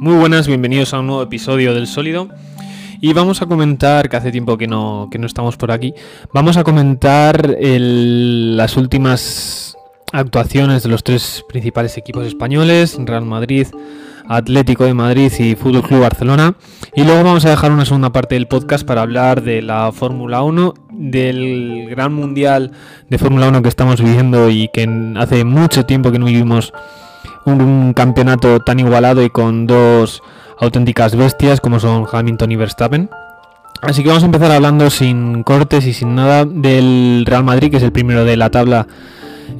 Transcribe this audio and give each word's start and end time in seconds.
Muy 0.00 0.14
buenas, 0.14 0.46
bienvenidos 0.46 0.94
a 0.94 1.00
un 1.00 1.08
nuevo 1.08 1.22
episodio 1.22 1.74
del 1.74 1.86
Sólido. 1.86 2.30
Y 3.02 3.12
vamos 3.12 3.42
a 3.42 3.46
comentar, 3.46 4.08
que 4.08 4.16
hace 4.16 4.32
tiempo 4.32 4.56
que 4.56 4.66
no, 4.66 5.08
que 5.10 5.18
no 5.18 5.26
estamos 5.26 5.58
por 5.58 5.70
aquí, 5.70 5.92
vamos 6.32 6.56
a 6.56 6.64
comentar 6.64 7.54
las 7.60 8.78
últimas 8.78 9.76
actuaciones 10.10 10.84
de 10.84 10.88
los 10.88 11.04
tres 11.04 11.44
principales 11.46 11.98
equipos 11.98 12.26
españoles, 12.26 12.96
Real 12.98 13.26
Madrid, 13.26 13.66
Atlético 14.26 14.84
de 14.84 14.94
Madrid 14.94 15.30
y 15.38 15.54
Fútbol 15.54 15.82
Club 15.82 16.00
Barcelona. 16.00 16.54
Y 16.94 17.04
luego 17.04 17.22
vamos 17.22 17.44
a 17.44 17.50
dejar 17.50 17.70
una 17.70 17.84
segunda 17.84 18.10
parte 18.10 18.36
del 18.36 18.48
podcast 18.48 18.86
para 18.86 19.02
hablar 19.02 19.42
de 19.42 19.60
la 19.60 19.92
Fórmula 19.92 20.40
1, 20.40 20.74
del 20.92 21.88
gran 21.90 22.14
mundial 22.14 22.72
de 23.10 23.18
Fórmula 23.18 23.48
1 23.48 23.60
que 23.60 23.68
estamos 23.68 24.00
viviendo 24.00 24.48
y 24.48 24.70
que 24.72 24.88
hace 25.18 25.44
mucho 25.44 25.84
tiempo 25.84 26.10
que 26.10 26.18
no 26.18 26.24
vivimos 26.24 26.72
un, 27.44 27.92
campeonato 27.94 28.60
tan 28.60 28.78
igualado 28.80 29.22
y 29.22 29.30
con 29.30 29.66
dos 29.66 30.22
auténticas 30.58 31.16
bestias 31.16 31.60
como 31.60 31.80
son 31.80 32.06
Hamilton 32.10 32.52
y 32.52 32.56
Verstappen. 32.56 33.10
Así 33.82 34.02
que 34.02 34.08
vamos 34.08 34.22
a 34.22 34.26
empezar 34.26 34.50
hablando 34.50 34.90
sin 34.90 35.42
cortes 35.42 35.86
y 35.86 35.94
sin 35.94 36.14
nada 36.14 36.44
del 36.44 37.24
Real 37.26 37.44
Madrid, 37.44 37.70
que 37.70 37.78
es 37.78 37.82
el 37.82 37.92
primero 37.92 38.24
de 38.24 38.36
la 38.36 38.50
tabla, 38.50 38.86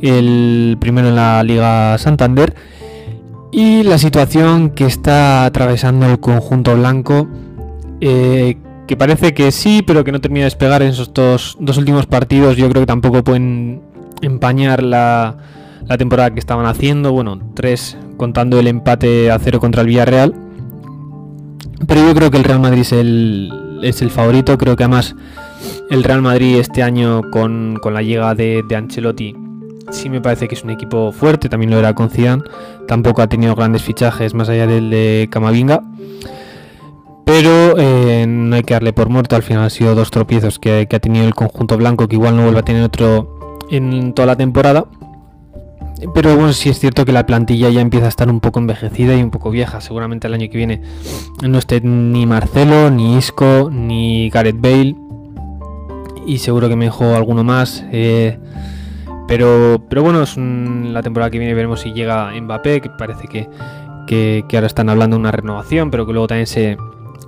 el 0.03 0.77
primero 0.79 1.09
en 1.09 1.17
la 1.17 1.43
Liga 1.43 1.97
Santander, 1.97 2.55
y 3.51 3.83
la 3.83 3.97
situación 3.97 4.71
que 4.71 4.85
está 4.85 5.47
atravesando 5.47 6.07
el 6.07 6.21
conjunto 6.21 6.77
blanco, 6.77 7.29
eh, 8.01 8.59
que 8.87 8.97
parece 8.97 9.33
que 9.33 9.53
sí, 9.53 9.83
pero 9.87 10.05
que 10.05 10.13
no 10.13 10.21
termina 10.21 10.41
de 10.41 10.47
despegar 10.47 10.83
en 10.83 10.89
esos 10.89 11.15
dos, 11.15 11.57
dos 11.59 11.79
últimos 11.79 12.07
partidos. 12.07 12.57
Yo 12.57 12.69
creo 12.69 12.83
que 12.83 12.87
tampoco 12.87 13.25
pueden 13.25 13.81
empañar 14.21 14.83
la, 14.83 15.37
la 15.87 15.99
temporada 15.99 16.31
que 16.31 16.41
estaban 16.41 16.67
haciendo. 16.67 17.13
Bueno, 17.13 17.41
tres 17.55 17.97
contando 18.17 18.59
el 18.61 18.67
empate 18.67 19.31
a 19.31 19.39
cero 19.39 19.61
contra 19.61 19.83
el 19.83 19.89
Villarreal. 19.89 20.35
Pero 21.87 22.07
yo 22.07 22.15
creo 22.15 22.31
que 22.31 22.37
el 22.37 22.45
Real 22.45 22.61
Madrid 22.61 22.81
es 22.81 22.93
el, 22.93 23.81
es 23.83 24.03
el 24.03 24.11
favorito. 24.11 24.57
Creo 24.59 24.77
que 24.77 24.85
además 24.85 25.15
el 25.91 26.05
Real 26.05 26.23
Madrid 26.23 26.59
este 26.59 26.83
año 26.83 27.23
con, 27.31 27.81
la 27.85 28.03
llegada 28.03 28.35
de, 28.35 28.65
Ancelotti 28.75 29.35
sí 29.91 30.09
me 30.09 30.21
parece 30.21 30.47
que 30.47 30.55
es 30.55 30.63
un 30.63 30.71
equipo 30.71 31.13
fuerte. 31.13 31.49
También 31.49 31.71
lo 31.71 31.79
era 31.79 31.95
con 31.95 32.11
Zidane. 32.11 32.43
Tampoco 32.87 33.23
ha 33.23 33.27
tenido 33.29 33.55
grandes 33.55 33.83
fichajes 33.83 34.35
más 34.35 34.49
allá 34.49 34.67
del 34.67 34.91
de 34.91 35.29
Camavinga. 35.31 35.83
Pero 37.25 37.79
eh, 37.79 38.27
no 38.29 38.57
hay 38.57 38.63
que 38.63 38.75
darle 38.75 38.93
por 38.93 39.09
muerto. 39.09 39.37
Al 39.37 39.43
final 39.43 39.65
han 39.65 39.71
sido 39.71 39.95
dos 39.95 40.11
tropiezos 40.11 40.59
que, 40.59 40.87
que 40.89 40.97
ha 40.97 41.01
tenido 41.01 41.27
el 41.27 41.35
conjunto 41.35 41.77
blanco 41.77 42.07
que 42.09 42.17
igual 42.17 42.37
no 42.37 42.43
vuelve 42.43 42.61
a 42.61 42.65
tener 42.65 42.83
otro 42.83 43.59
en 43.71 44.13
toda 44.13 44.27
la 44.27 44.37
temporada. 44.37 44.87
Pero 46.15 46.35
bueno, 46.35 46.53
sí 46.53 46.69
es 46.71 46.79
cierto 46.79 47.05
que 47.05 47.13
la 47.13 47.27
plantilla 47.27 47.69
ya 47.69 47.81
empieza 47.81 48.07
a 48.07 48.09
estar 48.09 48.29
un 48.31 48.41
poco 48.41 48.59
envejecida 48.59 49.15
y 49.15 49.23
un 49.23 49.31
poco 49.31 49.51
vieja. 49.51 49.81
Seguramente 49.81 50.27
el 50.27 50.35
año 50.35 50.49
que 50.51 50.57
viene 50.57 50.83
no 51.43 51.59
esté 51.59 51.81
ni 51.81 52.27
Marcelo, 52.27 52.91
ni 52.91 53.17
Isco, 53.17 53.69
ni 53.71 54.31
Gareth 54.31 54.61
Bale. 54.61 54.97
Y 56.27 56.39
seguro 56.39 56.69
que 56.69 56.77
me 56.77 56.87
dejo 56.87 57.15
alguno 57.15 57.45
más. 57.45 57.85
Eh, 57.93 58.39
pero, 59.31 59.83
pero 59.89 60.03
bueno, 60.03 60.23
es 60.23 60.37
la 60.37 61.03
temporada 61.03 61.31
que 61.31 61.39
viene 61.39 61.55
veremos 61.55 61.81
si 61.81 61.93
llega 61.93 62.33
Mbappé, 62.33 62.81
que 62.81 62.91
parece 62.91 63.29
que, 63.29 63.49
que, 64.07 64.57
ahora 64.57 64.67
están 64.67 64.89
hablando 64.89 65.17
de 65.17 65.21
una 65.21 65.31
renovación, 65.31 65.91
pero 65.91 66.05
que 66.05 66.13
luego 66.13 66.27
también 66.27 66.49
se, 66.49 66.77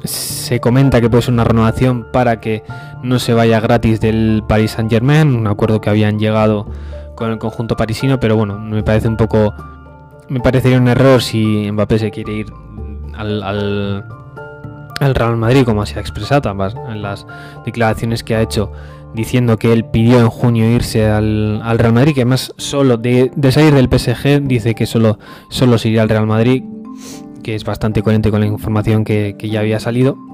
se 0.03 0.59
comenta 0.59 1.01
que 1.01 1.09
puede 1.09 1.23
ser 1.23 1.35
una 1.35 1.45
renovación 1.45 2.09
para 2.13 2.41
que 2.41 2.65
no 3.05 3.21
se 3.21 3.35
vaya 3.35 3.61
gratis 3.61 4.01
del 4.01 4.43
Paris 4.49 4.73
Saint 4.73 4.91
Germain, 4.91 5.35
un 5.37 5.47
acuerdo 5.47 5.81
que 5.81 5.91
habían 5.91 6.19
llegado 6.19 6.67
con 7.23 7.31
el 7.31 7.39
conjunto 7.39 7.77
parisino, 7.77 8.19
pero 8.19 8.35
bueno, 8.35 8.59
me 8.59 8.83
parece 8.83 9.07
un 9.07 9.17
poco. 9.17 9.55
Me 10.29 10.41
parecería 10.41 10.77
un 10.77 10.89
error 10.89 11.23
si 11.23 11.71
Mbappé 11.71 12.01
se 12.01 12.11
quiere 12.11 12.33
ir 12.33 12.53
al, 13.15 13.41
al, 13.45 15.15
Real 15.15 15.37
Madrid, 15.37 15.65
como 15.65 15.87
se 15.87 15.99
ha 15.99 16.01
expresado 16.01 16.51
ambas, 16.51 16.75
en 16.75 17.01
las 17.01 17.25
declaraciones 17.65 18.25
que 18.25 18.35
ha 18.35 18.43
hecho, 18.43 18.73
diciendo 19.15 19.57
que 19.57 19.73
él 19.73 19.85
pidió 19.85 20.19
en 20.19 20.31
junio 20.31 20.69
irse 20.69 21.09
al, 21.09 21.61
Real 21.79 21.93
Madrid, 21.93 22.13
que 22.13 22.23
además 22.23 22.53
solo 22.57 22.97
de, 22.97 23.31
salir 23.53 23.73
del 23.73 23.89
PSG 23.89 24.43
dice 24.43 24.75
que 24.75 24.87
solo, 24.87 25.21
solo 25.49 25.79
se 25.79 25.91
iría 25.91 26.03
al 26.03 26.09
Real 26.09 26.27
Madrid, 26.27 26.65
que 27.45 27.55
es 27.55 27.63
bastante 27.63 28.03
coherente 28.03 28.33
con 28.33 28.41
la 28.41 28.47
información 28.47 29.05
que 29.05 29.37
ya 29.39 29.61
había 29.61 29.79
salido. 29.79 30.32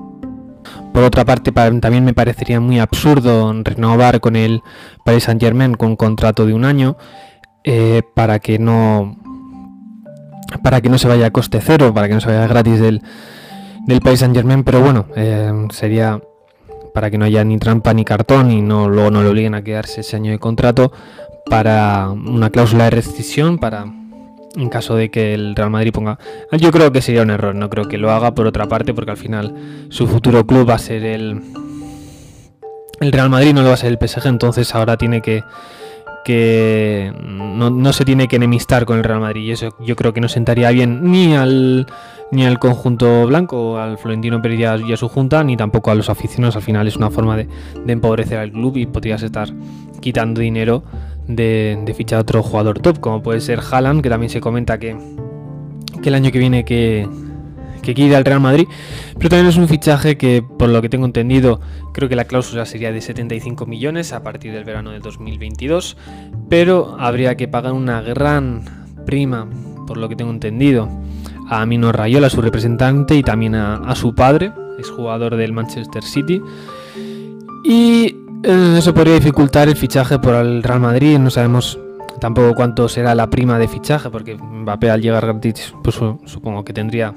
Por 0.92 1.02
otra 1.02 1.24
parte, 1.24 1.52
también 1.52 2.04
me 2.04 2.14
parecería 2.14 2.60
muy 2.60 2.78
absurdo 2.78 3.52
renovar 3.62 4.20
con 4.20 4.36
el 4.36 4.62
Paris 5.04 5.24
Saint 5.24 5.40
Germain 5.40 5.74
con 5.74 5.90
un 5.90 5.96
contrato 5.96 6.46
de 6.46 6.54
un 6.54 6.64
año 6.64 6.96
eh, 7.64 8.02
para 8.14 8.38
que 8.38 8.58
no 8.58 9.16
para 10.62 10.80
que 10.80 10.88
no 10.88 10.96
se 10.96 11.08
vaya 11.08 11.26
a 11.26 11.30
coste 11.30 11.60
cero, 11.60 11.92
para 11.92 12.08
que 12.08 12.14
no 12.14 12.20
se 12.20 12.28
vaya 12.28 12.46
gratis 12.46 12.80
del, 12.80 13.02
del 13.86 14.00
Paris 14.00 14.20
Saint 14.20 14.34
Germain, 14.34 14.64
pero 14.64 14.80
bueno, 14.80 15.06
eh, 15.14 15.52
sería 15.70 16.20
para 16.94 17.10
que 17.10 17.18
no 17.18 17.26
haya 17.26 17.44
ni 17.44 17.58
trampa 17.58 17.92
ni 17.92 18.04
cartón 18.04 18.50
y 18.50 18.62
no 18.62 18.88
luego 18.88 19.10
no 19.10 19.22
le 19.22 19.28
obliguen 19.28 19.54
a 19.54 19.62
quedarse 19.62 20.00
ese 20.00 20.16
año 20.16 20.30
de 20.32 20.38
contrato 20.38 20.90
para 21.48 22.08
una 22.10 22.50
cláusula 22.50 22.84
de 22.84 22.90
rescisión 22.90 23.58
para 23.58 23.86
en 24.56 24.68
caso 24.68 24.96
de 24.96 25.10
que 25.10 25.34
el 25.34 25.54
Real 25.54 25.70
Madrid 25.70 25.92
ponga... 25.92 26.18
Yo 26.52 26.70
creo 26.70 26.92
que 26.92 27.02
sería 27.02 27.22
un 27.22 27.30
error, 27.30 27.54
no 27.54 27.68
creo 27.70 27.86
que 27.86 27.98
lo 27.98 28.10
haga 28.10 28.34
por 28.34 28.46
otra 28.46 28.66
parte, 28.66 28.94
porque 28.94 29.10
al 29.10 29.16
final 29.16 29.54
su 29.88 30.06
futuro 30.06 30.46
club 30.46 30.68
va 30.68 30.74
a 30.74 30.78
ser 30.78 31.04
el... 31.04 31.42
El 33.00 33.12
Real 33.12 33.30
Madrid 33.30 33.54
no 33.54 33.62
lo 33.62 33.68
va 33.68 33.74
a 33.74 33.78
ser 33.78 33.96
el 33.96 34.08
PSG, 34.08 34.26
entonces 34.26 34.74
ahora 34.74 34.96
tiene 34.96 35.20
que... 35.20 35.44
que 36.24 37.12
no, 37.20 37.92
se 37.92 38.04
tiene 38.04 38.28
que 38.28 38.36
enemistar 38.36 38.84
con 38.84 38.98
el 38.98 39.04
Real 39.04 39.20
Madrid 39.20 39.42
y 39.42 39.50
eso 39.52 39.76
yo 39.80 39.94
creo 39.96 40.12
que 40.12 40.20
no 40.20 40.28
sentaría 40.28 40.70
bien 40.70 41.10
ni 41.10 41.34
al 41.34 41.86
ni 42.30 42.44
al 42.44 42.58
conjunto 42.58 43.26
blanco, 43.26 43.78
al 43.78 43.96
Florentino 43.96 44.42
Pérez 44.42 44.60
y 44.86 44.92
a, 44.92 44.96
su 44.98 45.08
junta, 45.08 45.42
ni 45.44 45.56
tampoco 45.56 45.90
a 45.90 45.94
los 45.94 46.10
aficionados. 46.10 46.56
Al 46.56 46.62
final 46.62 46.86
es 46.86 46.96
una 46.96 47.10
forma 47.10 47.38
de, 47.38 47.48
de 47.86 47.92
empobrecer 47.92 48.36
al 48.36 48.52
club 48.52 48.76
y 48.76 48.84
podrías 48.84 49.22
estar 49.22 49.48
quitando 50.00 50.42
dinero 50.42 50.82
de, 51.28 51.94
fichar 51.96 52.18
a 52.18 52.22
otro 52.22 52.42
jugador 52.42 52.80
top, 52.80 52.98
como 52.98 53.22
puede 53.22 53.40
ser 53.40 53.60
Haaland, 53.60 54.02
que 54.02 54.08
también 54.08 54.30
se 54.30 54.40
comenta 54.40 54.78
que, 54.78 54.96
el 56.02 56.14
año 56.14 56.32
que 56.32 56.38
viene 56.38 56.64
que, 56.64 57.06
que 57.82 57.94
quiere 57.94 58.16
al 58.16 58.24
Real 58.24 58.40
Madrid, 58.40 58.66
pero 59.18 59.28
también 59.28 59.46
es 59.46 59.56
un 59.56 59.68
fichaje 59.68 60.16
que, 60.16 60.42
por 60.42 60.70
lo 60.70 60.80
que 60.80 60.88
tengo 60.88 61.04
entendido, 61.04 61.60
creo 61.92 62.08
que 62.08 62.16
la 62.16 62.24
cláusula 62.24 62.64
sería 62.64 62.92
de 62.92 63.02
75 63.02 63.66
millones 63.66 64.12
a 64.12 64.22
partir 64.22 64.52
del 64.52 64.64
verano 64.64 64.90
de 64.90 65.00
2022, 65.00 65.98
pero 66.48 66.96
habría 66.98 67.36
que 67.36 67.46
pagar 67.46 67.74
una 67.74 68.00
gran 68.00 68.64
prima, 69.04 69.46
por 69.86 69.98
lo 69.98 70.08
que 70.08 70.16
tengo 70.16 70.30
entendido, 70.30 70.88
a 71.50 71.64
Mino 71.66 71.92
Rayola, 71.92 72.30
su 72.30 72.40
representante, 72.40 73.14
y 73.14 73.22
también 73.22 73.54
a, 73.54 73.76
a 73.76 73.94
su 73.94 74.14
padre, 74.14 74.52
es 74.78 74.90
jugador 74.90 75.36
del 75.36 75.52
Manchester 75.52 76.02
City. 76.02 76.40
Y 77.64 78.16
eso 78.42 78.94
podría 78.94 79.14
dificultar 79.14 79.68
el 79.68 79.76
fichaje 79.76 80.18
por 80.18 80.34
el 80.34 80.62
Real 80.62 80.80
Madrid. 80.80 81.18
No 81.18 81.30
sabemos 81.30 81.78
tampoco 82.20 82.54
cuánto 82.54 82.88
será 82.88 83.14
la 83.14 83.28
prima 83.30 83.58
de 83.58 83.68
fichaje, 83.68 84.10
porque 84.10 84.36
Mbappé 84.36 84.90
al 84.90 85.02
llegar 85.02 85.26
gratis, 85.26 85.74
pues 85.82 85.96
supongo 86.24 86.64
que 86.64 86.72
tendría 86.72 87.14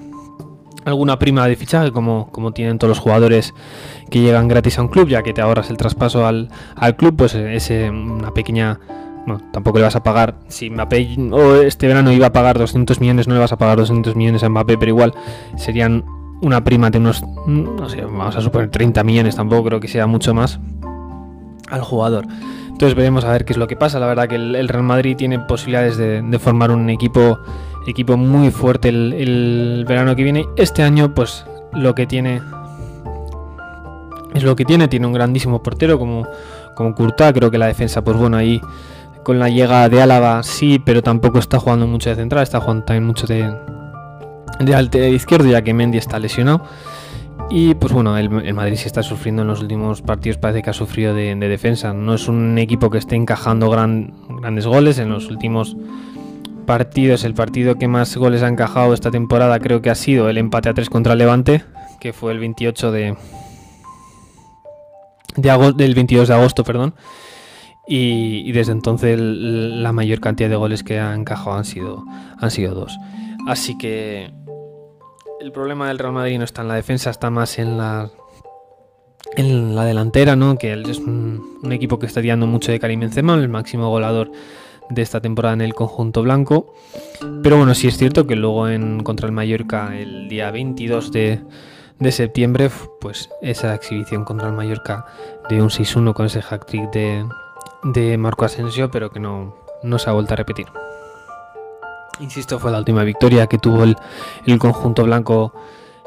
alguna 0.86 1.20
prima 1.20 1.48
de 1.48 1.56
fichaje, 1.56 1.92
como, 1.92 2.32
como 2.32 2.54
tienen 2.54 2.80
todos 2.80 2.90
los 2.90 3.00
jugadores 3.00 3.54
que 4.10 4.20
llegan 4.20 4.48
gratis 4.48 4.80
a 4.80 4.82
un 4.82 4.88
club, 4.88 5.08
ya 5.08 5.22
que 5.22 5.34
te 5.34 5.42
ahorras 5.42 5.70
el 5.70 5.78
traspaso 5.78 6.26
al, 6.26 6.50
club, 6.98 7.16
pues 7.16 7.36
es 7.36 7.70
una 7.90 8.34
pequeña. 8.34 8.80
No, 9.28 9.40
tampoco 9.52 9.78
le 9.78 9.84
vas 9.84 9.96
a 9.96 10.02
pagar. 10.02 10.40
Si 10.48 10.72
Mbappé 10.72 11.16
o 11.32 11.56
este 11.62 11.86
verano 11.86 12.12
iba 12.12 12.28
a 12.28 12.34
pagar 12.34 12.58
200 12.58 13.00
millones, 13.00 13.28
no 13.28 13.36
le 13.36 13.40
vas 13.40 13.52
a 13.52 13.58
pagar 13.58 13.78
200 13.78 14.16
millones 14.16 14.44
a 14.44 14.50
Mbappé, 14.50 14.80
pero 14.80 14.90
igual 14.90 15.14
serían 15.58 16.04
una 16.42 16.64
prima 16.64 16.90
de 16.90 16.98
unos, 16.98 17.24
no 17.46 17.88
sé, 17.88 18.02
vamos 18.02 18.36
a 18.36 18.42
suponer 18.42 18.72
30 18.72 19.04
millones, 19.04 19.36
tampoco 19.36 19.66
creo 19.66 19.80
que 19.80 19.88
sea 19.88 20.08
mucho 20.08 20.34
más 20.34 20.60
al 21.72 21.82
jugador. 21.82 22.26
Entonces 22.82 22.96
veremos 22.96 23.24
a 23.26 23.32
ver 23.32 23.46
qué 23.46 23.54
es 23.54 23.58
lo 23.58 23.68
que 23.68 23.76
pasa. 23.76 24.00
La 24.00 24.08
verdad 24.08 24.28
que 24.28 24.36
el, 24.36 24.68
Real 24.68 24.84
Madrid 24.84 25.16
tiene 25.16 25.38
posibilidades 25.40 25.98
de, 25.98 26.40
formar 26.40 26.72
un 26.72 26.90
equipo, 26.90 27.40
equipo 27.86 28.18
muy 28.18 28.50
fuerte 28.50 28.90
el, 28.90 29.86
verano 29.88 30.16
que 30.16 30.24
viene. 30.24 30.48
Este 30.58 30.82
año, 30.82 31.14
pues 31.14 31.46
lo 31.74 31.94
que 31.94 32.08
tiene 32.08 32.42
es 34.34 34.44
lo 34.44 34.56
que 34.56 34.66
tiene. 34.66 34.88
Tiene 34.88 35.06
un 35.06 35.14
grandísimo 35.14 35.62
portero 35.62 36.00
como, 36.00 36.28
como. 36.76 36.96
Creo 36.96 37.52
que 37.52 37.58
la 37.60 37.68
defensa, 37.68 38.04
pues 38.04 38.18
bueno, 38.18 38.38
ahí 38.38 38.60
con 39.24 39.38
la 39.38 39.50
llegada 39.50 39.88
de 39.88 40.02
Álava 40.02 40.42
sí, 40.42 40.82
pero 40.84 41.04
tampoco 41.04 41.38
está 41.38 41.60
jugando 41.60 41.86
mucho 41.86 42.10
de 42.10 42.16
central. 42.16 42.42
Está 42.42 42.62
jugando 42.62 42.86
también 42.86 43.06
mucho 43.06 43.28
de, 43.28 43.56
de, 44.60 44.90
de 44.90 45.10
izquierdo, 45.12 45.48
ya 45.48 45.62
que 45.62 45.74
Mendy 45.74 46.00
está 46.00 46.18
lesionado. 46.18 46.64
Y 47.54 47.76
pues 47.76 47.92
bueno, 47.92 48.18
el, 48.18 48.30
Madrid 48.54 48.78
sí 48.78 48.88
está 48.88 49.04
sufriendo 49.04 49.42
en 49.42 49.50
los 49.50 49.60
últimos 49.62 50.02
partidos, 50.02 50.38
parece 50.38 50.62
que 50.62 50.70
ha 50.70 50.74
sufrido 50.74 51.14
de, 51.14 51.36
defensa. 51.36 51.94
No 51.94 52.14
es 52.14 52.30
un 52.30 52.58
equipo 52.58 52.90
que 52.90 52.98
esté 52.98 53.18
encajando 53.18 53.70
grandes 53.70 54.66
goles 54.66 55.00
en 55.00 55.10
los 55.10 55.30
últimos 55.30 55.76
partidos. 56.66 57.26
El 57.26 57.34
partido 57.34 57.76
que 57.76 57.90
más 57.90 58.16
goles 58.16 58.42
ha 58.42 58.48
encajado 58.48 58.94
esta 58.94 59.12
temporada 59.12 59.60
creo 59.60 59.82
que 59.82 59.90
ha 59.90 59.96
sido 59.96 60.30
el 60.30 60.38
empate 60.38 60.70
a 60.70 60.74
3 60.74 60.90
contra 60.90 61.12
el 61.12 61.20
Levante, 61.20 61.66
que 62.00 62.14
fue 62.14 62.32
el 62.32 62.40
28 62.40 62.92
de, 62.94 63.18
de 65.36 65.74
del 65.76 65.94
22 65.94 66.30
de 66.30 66.34
agosto, 66.34 66.64
perdón. 66.64 66.96
Y, 67.86 68.50
desde 68.54 68.72
entonces 68.72 69.20
la 69.20 69.92
mayor 69.92 70.22
cantidad 70.22 70.50
de 70.50 70.56
goles 70.56 70.84
que 70.84 71.02
ha 71.02 71.14
encajado 71.14 71.58
han 71.58 71.66
sido, 71.66 72.06
han 72.40 72.50
sido 72.50 72.74
dos. 72.74 72.98
Así 73.46 73.78
que 73.78 74.32
el 75.42 75.52
problema 75.52 75.88
del 75.88 75.98
Real 75.98 76.14
Madrid 76.14 76.38
no 76.38 76.44
está 76.44 76.62
en 76.62 76.68
la 76.68 76.76
defensa, 76.76 77.10
está 77.10 77.30
más 77.30 77.58
en 77.58 77.78
la 77.78 78.10
en 79.36 79.76
la 79.76 79.86
delantera, 79.86 80.36
¿no? 80.36 80.58
Que 80.58 80.74
es 80.74 80.98
un, 81.00 81.60
equipo 81.72 82.00
que 82.00 82.06
está 82.06 82.22
tirando 82.22 82.48
mucho 82.48 82.72
de 82.72 82.80
Karim 82.80 83.00
Benzema, 83.00 83.36
el 83.36 83.50
máximo 83.50 83.90
goleador 83.90 84.32
de 84.90 85.02
esta 85.02 85.22
temporada 85.22 85.54
en 85.54 85.62
el 85.62 85.74
conjunto 85.74 86.22
blanco. 86.22 86.74
Pero 87.42 87.58
bueno, 87.58 87.74
sí 87.74 87.88
es 87.88 87.98
cierto 87.98 88.28
que 88.28 88.36
luego 88.36 88.68
en 88.68 89.04
contra 89.04 89.28
el 89.28 89.32
Mallorca 89.32 89.98
el 89.98 90.28
día 90.28 90.52
22 90.52 91.12
de, 91.12 91.42
septiembre, 92.12 92.70
pues 93.00 93.30
esa 93.42 93.74
exhibición 93.74 94.26
contra 94.26 94.50
el 94.50 94.54
Mallorca 94.54 95.06
de 95.50 95.62
un 95.62 95.70
6-1 95.70 96.14
con 96.14 96.26
ese 96.26 96.42
hack-trick 96.42 96.92
de, 96.92 97.26
de 97.84 98.18
Marco 98.18 98.44
Asensio, 98.44 98.92
pero 98.92 99.12
que 99.12 99.20
no, 99.20 99.56
no 99.82 99.98
se 99.98 100.10
ha 100.10 100.14
vuelto 100.14 100.34
a 100.34 100.38
repetir. 100.38 100.68
Insisto, 102.22 102.60
fue 102.60 102.72
la 102.72 102.78
última 102.78 103.04
victoria 103.04 103.48
que 103.48 103.58
tuvo 103.58 103.84
el, 103.84 103.96
el 104.46 104.60
conjunto 104.60 105.04
blanco 105.04 105.54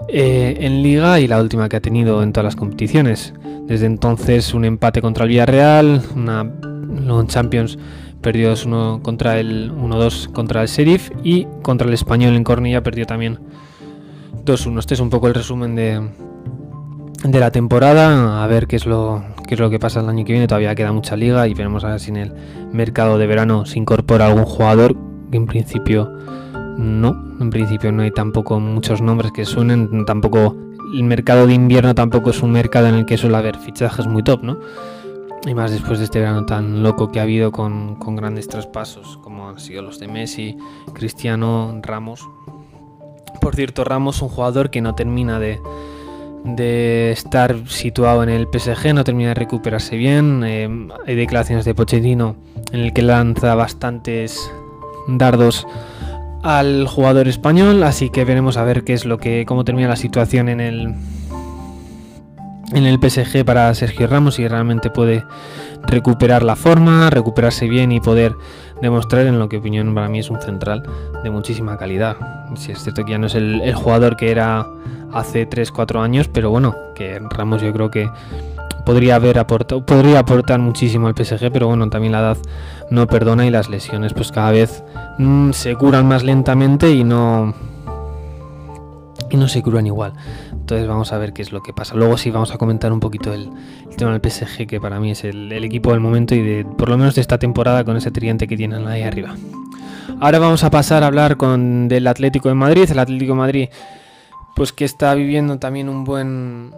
eh, 0.08 0.58
en 0.60 0.82
liga 0.82 1.20
y 1.20 1.26
la 1.26 1.40
última 1.40 1.68
que 1.68 1.76
ha 1.76 1.80
tenido 1.80 2.22
en 2.22 2.32
todas 2.32 2.44
las 2.44 2.56
competiciones. 2.56 3.34
Desde 3.66 3.86
entonces 3.86 4.54
un 4.54 4.64
empate 4.64 5.00
contra 5.00 5.24
el 5.24 5.30
Villarreal, 5.30 6.02
una, 6.14 6.40
en 6.42 7.26
Champions 7.26 7.78
perdió 8.20 8.52
2-1 8.52 9.02
contra 9.02 9.38
el 9.38 9.72
1-2 9.72 10.32
contra 10.32 10.62
el 10.62 10.68
Sheriff 10.68 11.10
y 11.22 11.46
contra 11.62 11.86
el 11.86 11.94
Español 11.94 12.34
en 12.34 12.44
Cornilla 12.44 12.82
perdió 12.82 13.06
también 13.06 13.38
2-1. 14.44 14.78
Este 14.78 14.94
es 14.94 15.00
un 15.00 15.10
poco 15.10 15.28
el 15.28 15.34
resumen 15.34 15.74
de, 15.74 16.08
de 17.24 17.40
la 17.40 17.50
temporada, 17.50 18.42
a 18.42 18.46
ver 18.46 18.66
qué 18.66 18.76
es 18.76 18.86
lo 18.86 19.24
qué 19.46 19.54
es 19.54 19.60
lo 19.60 19.68
que 19.68 19.78
pasa 19.78 20.00
el 20.00 20.08
año 20.08 20.24
que 20.24 20.32
viene, 20.32 20.46
todavía 20.46 20.74
queda 20.74 20.92
mucha 20.92 21.16
liga 21.16 21.46
y 21.48 21.54
veremos 21.54 21.84
a 21.84 21.90
ver 21.90 22.00
si 22.00 22.10
en 22.10 22.16
el 22.16 22.32
mercado 22.72 23.18
de 23.18 23.26
verano 23.26 23.66
se 23.66 23.78
incorpora 23.78 24.26
algún 24.26 24.46
jugador 24.46 24.96
que 25.34 25.38
en 25.38 25.46
principio 25.46 26.12
no, 26.78 27.10
en 27.40 27.50
principio 27.50 27.90
no 27.90 28.02
hay 28.04 28.12
tampoco 28.12 28.60
muchos 28.60 29.02
nombres 29.02 29.32
que 29.32 29.44
suenen, 29.44 30.04
tampoco 30.04 30.54
el 30.92 31.02
mercado 31.02 31.48
de 31.48 31.54
invierno 31.54 31.92
tampoco 31.92 32.30
es 32.30 32.40
un 32.40 32.52
mercado 32.52 32.86
en 32.86 32.94
el 32.94 33.04
que 33.04 33.18
suele 33.18 33.36
haber 33.36 33.58
fichajes 33.58 34.06
muy 34.06 34.22
top, 34.22 34.44
¿no? 34.44 34.60
Y 35.44 35.52
más 35.54 35.72
después 35.72 35.98
de 35.98 36.04
este 36.04 36.20
verano 36.20 36.46
tan 36.46 36.84
loco 36.84 37.10
que 37.10 37.18
ha 37.18 37.24
habido 37.24 37.50
con, 37.50 37.98
grandes 38.14 38.46
traspasos, 38.46 39.18
como 39.24 39.48
han 39.48 39.58
sido 39.58 39.82
los 39.82 39.98
de 39.98 40.06
Messi, 40.06 40.56
Cristiano, 40.92 41.80
Ramos. 41.82 42.20
Por 43.40 43.56
cierto, 43.56 43.82
Ramos, 43.82 44.22
un 44.22 44.28
jugador 44.28 44.70
que 44.70 44.80
no 44.80 44.94
termina 44.94 45.40
de, 45.40 47.10
estar 47.10 47.68
situado 47.68 48.22
en 48.22 48.28
el 48.28 48.46
PSG, 48.46 48.94
no 48.94 49.02
termina 49.02 49.30
de 49.30 49.34
recuperarse 49.34 49.96
bien. 49.96 50.44
Eh, 50.44 50.88
hay 51.04 51.16
declaraciones 51.16 51.64
de 51.64 51.74
Pochettino 51.74 52.36
en 52.70 52.80
el 52.80 52.92
que 52.92 53.02
lanza 53.02 53.56
bastantes 53.56 54.48
dardos 55.06 55.66
al 56.42 56.86
jugador 56.86 57.26
español, 57.28 57.82
así 57.82 58.10
que 58.10 58.24
veremos 58.24 58.56
a 58.56 58.64
ver 58.64 58.84
qué 58.84 58.92
es 58.92 59.06
lo 59.06 59.18
que 59.18 59.46
cómo 59.46 59.64
termina 59.64 59.88
la 59.88 59.96
situación 59.96 60.48
en 60.48 60.60
el 60.60 60.94
en 62.72 62.86
el 62.86 62.98
PSG 62.98 63.44
para 63.44 63.72
Sergio 63.74 64.06
Ramos 64.06 64.38
y 64.38 64.48
realmente 64.48 64.90
puede 64.90 65.24
recuperar 65.86 66.42
la 66.42 66.56
forma, 66.56 67.08
recuperarse 67.10 67.68
bien 67.68 67.92
y 67.92 68.00
poder 68.00 68.34
demostrar 68.82 69.26
en 69.26 69.38
lo 69.38 69.48
que 69.48 69.58
opinión 69.58 69.94
para 69.94 70.08
mí 70.08 70.18
es 70.18 70.30
un 70.30 70.40
central 70.40 70.82
de 71.22 71.30
muchísima 71.30 71.76
calidad. 71.76 72.16
Si 72.56 72.72
es 72.72 72.82
cierto 72.82 73.04
que 73.04 73.12
ya 73.12 73.18
no 73.18 73.26
es 73.26 73.34
el, 73.34 73.60
el 73.60 73.74
jugador 73.74 74.16
que 74.16 74.30
era 74.30 74.66
hace 75.12 75.48
3-4 75.48 76.02
años, 76.02 76.28
pero 76.28 76.50
bueno, 76.50 76.74
que 76.94 77.20
Ramos 77.30 77.62
yo 77.62 77.72
creo 77.72 77.90
que 77.90 78.10
podría 78.84 79.16
haber 79.16 79.38
aportado, 79.38 79.84
podría 79.84 80.20
aportar 80.20 80.60
muchísimo 80.60 81.08
al 81.08 81.14
PSG, 81.14 81.50
pero 81.52 81.68
bueno, 81.68 81.88
también 81.90 82.12
la 82.12 82.20
edad 82.20 82.38
no 82.90 83.06
perdona 83.06 83.46
y 83.46 83.50
las 83.50 83.68
lesiones 83.68 84.12
pues 84.12 84.30
cada 84.32 84.50
vez 84.50 84.84
mm, 85.18 85.52
se 85.52 85.74
curan 85.74 86.06
más 86.06 86.22
lentamente 86.22 86.90
y 86.90 87.04
no 87.04 87.54
y 89.30 89.36
no 89.36 89.48
se 89.48 89.62
curan 89.62 89.86
igual. 89.86 90.12
Entonces 90.52 90.86
vamos 90.86 91.12
a 91.12 91.18
ver 91.18 91.32
qué 91.32 91.42
es 91.42 91.52
lo 91.52 91.62
que 91.62 91.72
pasa. 91.72 91.94
Luego 91.94 92.16
sí 92.16 92.30
vamos 92.30 92.52
a 92.52 92.58
comentar 92.58 92.92
un 92.92 93.00
poquito 93.00 93.32
el, 93.32 93.50
tema 93.96 94.16
del 94.16 94.30
PSG, 94.30 94.66
que 94.66 94.80
para 94.80 95.00
mí 95.00 95.10
es 95.10 95.24
el, 95.24 95.52
equipo 95.52 95.90
del 95.90 96.00
momento 96.00 96.34
y 96.34 96.42
de 96.42 96.64
por 96.64 96.88
lo 96.88 96.96
menos 96.96 97.14
de 97.14 97.20
esta 97.20 97.38
temporada 97.38 97.84
con 97.84 97.96
ese 97.96 98.10
triente 98.10 98.46
que 98.46 98.56
tienen 98.56 98.86
ahí 98.86 99.02
arriba. 99.02 99.34
Ahora 100.20 100.38
vamos 100.38 100.64
a 100.64 100.70
pasar 100.70 101.02
a 101.02 101.06
hablar 101.08 101.36
con 101.36 101.88
del 101.88 102.06
Atlético 102.06 102.48
de 102.48 102.54
Madrid. 102.54 102.88
El 102.90 102.98
Atlético 102.98 103.32
de 103.32 103.38
Madrid, 103.38 103.68
pues 104.54 104.72
que 104.72 104.84
está 104.84 105.14
viviendo 105.14 105.58
también 105.58 105.88
un 105.88 106.04
buen 106.04 106.72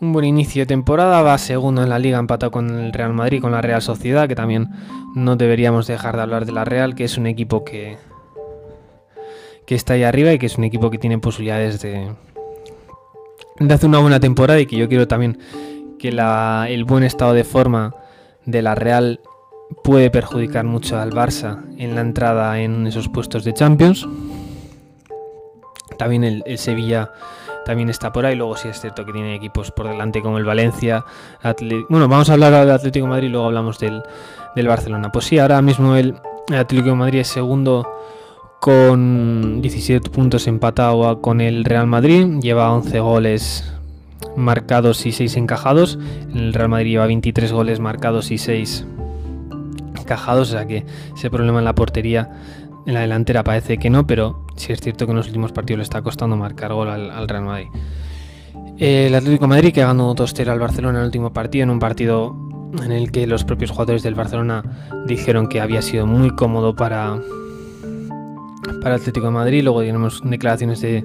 un 0.00 0.12
buen 0.12 0.26
inicio 0.26 0.62
de 0.62 0.66
temporada, 0.66 1.22
va 1.22 1.38
segundo 1.38 1.82
en 1.82 1.88
la 1.88 1.98
liga 1.98 2.18
empatado 2.18 2.50
con 2.50 2.68
el 2.78 2.92
Real 2.92 3.14
Madrid, 3.14 3.40
con 3.40 3.52
la 3.52 3.62
Real 3.62 3.80
Sociedad, 3.80 4.28
que 4.28 4.34
también 4.34 4.68
no 5.14 5.36
deberíamos 5.36 5.86
dejar 5.86 6.16
de 6.16 6.22
hablar 6.22 6.44
de 6.44 6.52
la 6.52 6.64
Real, 6.64 6.94
que 6.94 7.04
es 7.04 7.16
un 7.16 7.26
equipo 7.26 7.64
que, 7.64 7.96
que 9.64 9.74
está 9.74 9.94
ahí 9.94 10.02
arriba 10.02 10.32
y 10.32 10.38
que 10.38 10.46
es 10.46 10.58
un 10.58 10.64
equipo 10.64 10.90
que 10.90 10.98
tiene 10.98 11.18
posibilidades 11.18 11.80
de, 11.80 12.12
de 13.58 13.74
hacer 13.74 13.88
una 13.88 13.98
buena 13.98 14.20
temporada 14.20 14.60
y 14.60 14.66
que 14.66 14.76
yo 14.76 14.88
quiero 14.88 15.08
también 15.08 15.38
que 15.98 16.08
el 16.08 16.84
buen 16.84 17.02
estado 17.02 17.32
de 17.32 17.44
forma 17.44 17.94
de 18.44 18.60
la 18.60 18.74
Real 18.74 19.20
puede 19.82 20.10
perjudicar 20.10 20.64
mucho 20.66 20.98
al 20.98 21.10
Barça 21.12 21.64
en 21.78 21.94
la 21.94 22.02
entrada 22.02 22.60
en 22.60 22.86
esos 22.86 23.08
puestos 23.08 23.44
de 23.44 23.54
Champions. 23.54 24.06
También 25.96 26.24
el 26.24 26.58
Sevilla 26.58 27.12
también 27.66 27.90
está 27.90 28.12
por 28.12 28.24
ahí. 28.24 28.36
Luego 28.36 28.56
sí 28.56 28.68
es 28.68 28.80
cierto 28.80 29.04
que 29.04 29.12
tiene 29.12 29.34
equipos 29.34 29.72
por 29.72 29.88
delante 29.88 30.22
como 30.22 30.38
el 30.38 30.44
Valencia. 30.44 31.04
bueno, 31.90 32.08
vamos 32.08 32.30
a 32.30 32.34
hablar 32.34 32.52
del 32.52 32.70
Atlético 32.70 33.08
Madrid 33.08 33.26
y 33.26 33.30
luego 33.30 33.46
hablamos 33.46 33.78
del, 33.78 34.02
Barcelona. 34.66 35.10
Pues 35.12 35.26
sí, 35.26 35.38
ahora 35.38 35.60
mismo 35.60 35.96
el, 35.96 36.14
Atlético 36.48 36.94
Madrid 36.94 37.18
es 37.20 37.28
segundo 37.28 37.90
con 38.60 39.60
17 39.60 40.10
puntos 40.10 40.46
empatado 40.46 41.20
con 41.20 41.40
el 41.40 41.64
Real 41.64 41.88
Madrid. 41.88 42.38
Lleva 42.40 42.72
11 42.72 43.00
goles 43.00 43.72
marcados 44.36 45.04
y 45.04 45.10
6 45.10 45.36
encajados. 45.36 45.98
El 46.32 46.54
Real 46.54 46.68
Madrid 46.68 46.92
lleva 46.92 47.06
23 47.06 47.52
goles 47.52 47.80
marcados 47.80 48.30
y 48.30 48.38
6 48.38 48.86
encajados. 49.98 50.50
O 50.50 50.52
sea 50.52 50.66
que 50.66 50.86
ese 51.16 51.30
problema 51.30 51.58
en 51.58 51.64
la 51.64 51.74
portería 51.74 52.30
en 52.86 52.94
la 52.94 53.00
delantera 53.00 53.42
parece 53.42 53.78
que 53.78 53.90
no, 53.90 54.06
pero 54.06 54.44
sí 54.56 54.72
es 54.72 54.80
cierto 54.80 55.06
que 55.06 55.10
en 55.10 55.16
los 55.16 55.26
últimos 55.26 55.52
partidos 55.52 55.78
le 55.78 55.82
está 55.82 56.02
costando 56.02 56.36
marcar 56.36 56.72
gol 56.72 56.88
al, 56.88 57.28
Real 57.28 57.44
Madrid. 57.44 57.68
El 58.78 59.14
Atlético 59.14 59.44
de 59.44 59.48
Madrid 59.48 59.72
que 59.72 59.80
ganó 59.80 60.14
2-0 60.14 60.48
al 60.48 60.60
Barcelona 60.60 60.98
en 60.98 61.02
el 61.02 61.06
último 61.06 61.32
partido, 61.32 61.64
en 61.64 61.70
un 61.70 61.78
partido 61.78 62.36
en 62.82 62.92
el 62.92 63.10
que 63.10 63.26
los 63.26 63.44
propios 63.44 63.70
jugadores 63.70 64.02
del 64.02 64.14
Barcelona 64.14 64.62
dijeron 65.06 65.48
que 65.48 65.60
había 65.60 65.82
sido 65.82 66.06
muy 66.06 66.30
cómodo 66.30 66.76
para, 66.76 67.18
para 68.82 68.94
el 68.94 69.00
Atlético 69.00 69.26
de 69.26 69.32
Madrid. 69.32 69.64
Luego 69.64 69.80
tenemos 69.80 70.22
declaraciones 70.24 70.80
de, 70.80 71.04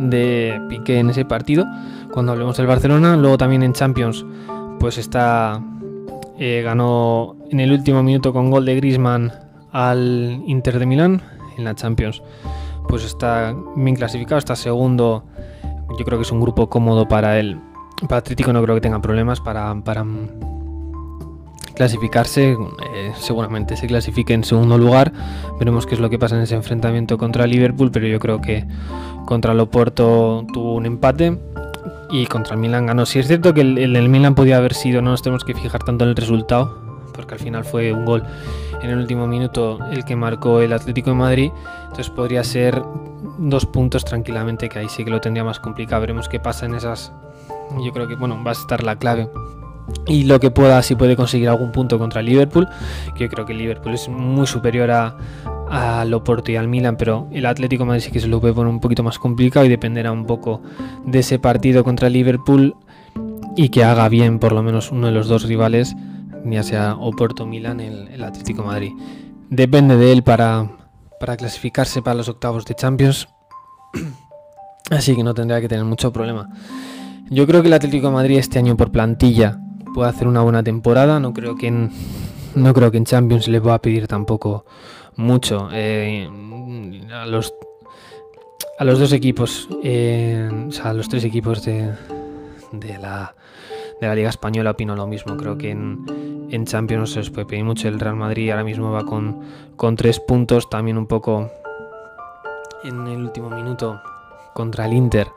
de 0.00 0.60
Piqué 0.68 0.98
en 0.98 1.10
ese 1.10 1.24
partido, 1.24 1.66
cuando 2.12 2.32
hablemos 2.32 2.56
del 2.56 2.66
Barcelona. 2.66 3.16
Luego 3.16 3.36
también 3.36 3.62
en 3.62 3.72
Champions, 3.74 4.24
pues 4.78 4.96
está 4.96 5.60
eh, 6.38 6.62
ganó 6.62 7.36
en 7.50 7.60
el 7.60 7.72
último 7.72 8.02
minuto 8.02 8.32
con 8.32 8.50
gol 8.50 8.64
de 8.64 8.76
Griezmann 8.76 9.32
al 9.72 10.42
Inter 10.46 10.78
de 10.78 10.86
Milán 10.86 11.22
en 11.56 11.64
la 11.64 11.74
Champions. 11.74 12.22
Pues 12.88 13.04
está 13.04 13.54
bien 13.76 13.96
clasificado, 13.96 14.38
está 14.38 14.56
segundo. 14.56 15.24
Yo 15.98 16.04
creo 16.04 16.18
que 16.18 16.22
es 16.22 16.32
un 16.32 16.40
grupo 16.40 16.68
cómodo 16.68 17.06
para 17.06 17.38
él. 17.38 17.60
Para 18.08 18.18
Atlético 18.18 18.52
no 18.52 18.62
creo 18.62 18.74
que 18.76 18.80
tenga 18.80 19.00
problemas 19.00 19.40
para, 19.40 19.74
clasificarse. 21.74 22.52
Eh, 22.94 23.12
seguramente 23.18 23.76
se 23.76 23.86
clasifique 23.86 24.32
en 24.32 24.44
segundo 24.44 24.78
lugar. 24.78 25.12
Veremos 25.58 25.86
qué 25.86 25.94
es 25.94 26.00
lo 26.00 26.08
que 26.08 26.18
pasa 26.18 26.36
en 26.36 26.42
ese 26.42 26.54
enfrentamiento 26.54 27.18
contra 27.18 27.46
Liverpool, 27.46 27.90
pero 27.90 28.06
yo 28.06 28.18
creo 28.18 28.40
que 28.40 28.64
contra 29.26 29.52
el 29.52 29.60
Oporto 29.60 30.46
tuvo 30.52 30.74
un 30.74 30.86
empate 30.86 31.38
y 32.10 32.26
contra 32.26 32.54
el 32.54 32.60
Milan 32.60 32.86
ganó. 32.86 33.04
Si 33.04 33.18
es 33.18 33.26
cierto 33.26 33.52
que 33.52 33.60
el, 33.60 33.78
el 33.78 34.08
Milan 34.08 34.34
podía 34.34 34.56
haber 34.56 34.74
sido, 34.74 35.02
no 35.02 35.10
nos 35.10 35.22
tenemos 35.22 35.44
que 35.44 35.54
fijar 35.54 35.82
tanto 35.82 36.04
en 36.04 36.10
el 36.10 36.16
resultado, 36.16 37.02
porque 37.12 37.34
al 37.34 37.40
final 37.40 37.64
fue 37.64 37.92
un 37.92 38.04
gol 38.04 38.24
en 38.82 38.90
el 38.90 38.98
último 38.98 39.26
minuto 39.26 39.78
el 39.90 40.04
que 40.04 40.16
marcó 40.16 40.60
el 40.60 40.72
Atlético 40.72 41.10
de 41.10 41.16
Madrid. 41.16 41.50
Entonces 41.82 42.10
podría 42.10 42.44
ser 42.44 42.82
dos 43.38 43.66
puntos 43.66 44.04
tranquilamente, 44.04 44.68
que 44.68 44.78
ahí 44.78 44.88
sí 44.88 45.04
que 45.04 45.10
lo 45.10 45.20
tendría 45.20 45.44
más 45.44 45.60
complicado. 45.60 46.00
Veremos 46.00 46.28
qué 46.28 46.40
pasa 46.40 46.66
en 46.66 46.74
esas. 46.74 47.12
Yo 47.84 47.92
creo 47.92 48.08
que 48.08 48.14
bueno, 48.14 48.42
va 48.44 48.50
a 48.50 48.54
estar 48.54 48.82
la 48.82 48.96
clave. 48.96 49.28
Y 50.06 50.24
lo 50.24 50.38
que 50.38 50.50
pueda, 50.50 50.82
si 50.82 50.94
puede 50.94 51.16
conseguir 51.16 51.48
algún 51.48 51.72
punto 51.72 51.98
contra 51.98 52.20
Liverpool, 52.20 52.68
que 53.14 53.24
yo 53.24 53.30
creo 53.30 53.46
que 53.46 53.54
Liverpool 53.54 53.94
es 53.94 54.08
muy 54.08 54.46
superior 54.46 54.90
a, 54.90 55.16
al 55.70 56.12
Oporto 56.12 56.52
y 56.52 56.56
al 56.56 56.68
Milan, 56.68 56.96
pero 56.96 57.26
el 57.32 57.46
Atlético 57.46 57.84
de 57.84 57.88
Madrid 57.88 58.02
sí 58.02 58.10
que 58.10 58.20
se 58.20 58.28
lo 58.28 58.40
puede 58.40 58.54
poner 58.54 58.72
un 58.72 58.80
poquito 58.80 59.02
más 59.02 59.18
complicado 59.18 59.64
y 59.64 59.68
dependerá 59.68 60.12
un 60.12 60.26
poco 60.26 60.62
de 61.04 61.20
ese 61.20 61.38
partido 61.38 61.84
contra 61.84 62.08
Liverpool 62.08 62.74
y 63.56 63.70
que 63.70 63.84
haga 63.84 64.08
bien 64.08 64.38
por 64.38 64.52
lo 64.52 64.62
menos 64.62 64.92
uno 64.92 65.06
de 65.06 65.12
los 65.12 65.28
dos 65.28 65.44
rivales 65.44 65.96
ya 66.52 66.62
sea 66.62 66.94
Oporto 66.94 67.46
Milan 67.46 67.80
el, 67.80 68.22
Atlético 68.22 68.62
Madrid. 68.62 68.92
Depende 69.50 69.96
de 69.96 70.12
él 70.12 70.22
para, 70.22 70.70
para 71.20 71.36
clasificarse 71.36 72.02
para 72.02 72.14
los 72.14 72.28
octavos 72.28 72.64
de 72.64 72.74
Champions. 72.74 73.28
Así 74.90 75.14
que 75.14 75.22
no 75.22 75.34
tendría 75.34 75.60
que 75.60 75.68
tener 75.68 75.84
mucho 75.84 76.12
problema. 76.12 76.48
Yo 77.30 77.46
creo 77.46 77.60
que 77.62 77.68
el 77.68 77.74
Atlético 77.74 78.10
Madrid 78.10 78.38
este 78.38 78.58
año 78.58 78.76
por 78.76 78.90
plantilla 78.90 79.60
puede 79.94 80.08
hacer 80.08 80.26
una 80.28 80.42
buena 80.42 80.62
temporada. 80.62 81.20
No 81.20 81.32
creo 81.32 81.56
que 81.56 81.66
en, 81.66 81.90
no 82.54 82.72
creo 82.72 82.90
que 82.90 82.98
en 82.98 83.04
Champions 83.04 83.48
le 83.48 83.60
pueda 83.60 83.80
pedir 83.80 84.06
tampoco 84.06 84.64
mucho. 85.16 85.68
Eh, 85.72 86.28
a 87.12 87.26
los 87.26 87.52
a 88.78 88.84
los 88.84 88.98
dos 89.00 89.12
equipos, 89.12 89.68
o 89.70 90.70
sea, 90.70 90.90
a 90.90 90.94
los 90.94 91.08
tres 91.08 91.24
equipos 91.24 91.64
de, 91.64 91.92
de, 92.70 92.98
la, 92.98 93.34
de 94.00 94.06
la 94.06 94.14
Liga 94.14 94.28
Española 94.28 94.70
opino 94.70 94.94
lo 94.94 95.06
mismo. 95.08 95.36
Creo 95.36 95.58
que 95.58 95.70
en, 95.70 96.06
en 96.50 96.64
Champions 96.64 97.12
se 97.12 97.20
les 97.20 97.30
puede 97.30 97.46
pedir 97.46 97.64
mucho. 97.64 97.88
El 97.88 98.00
Real 98.00 98.16
Madrid 98.16 98.50
ahora 98.50 98.64
mismo 98.64 98.90
va 98.90 99.04
con, 99.04 99.40
con 99.76 99.96
tres 99.96 100.20
puntos, 100.20 100.68
también 100.70 100.98
un 100.98 101.06
poco 101.06 101.50
en 102.84 103.06
el 103.06 103.22
último 103.22 103.50
minuto 103.50 104.00
contra 104.54 104.86
el 104.86 104.92
Inter. 104.92 105.28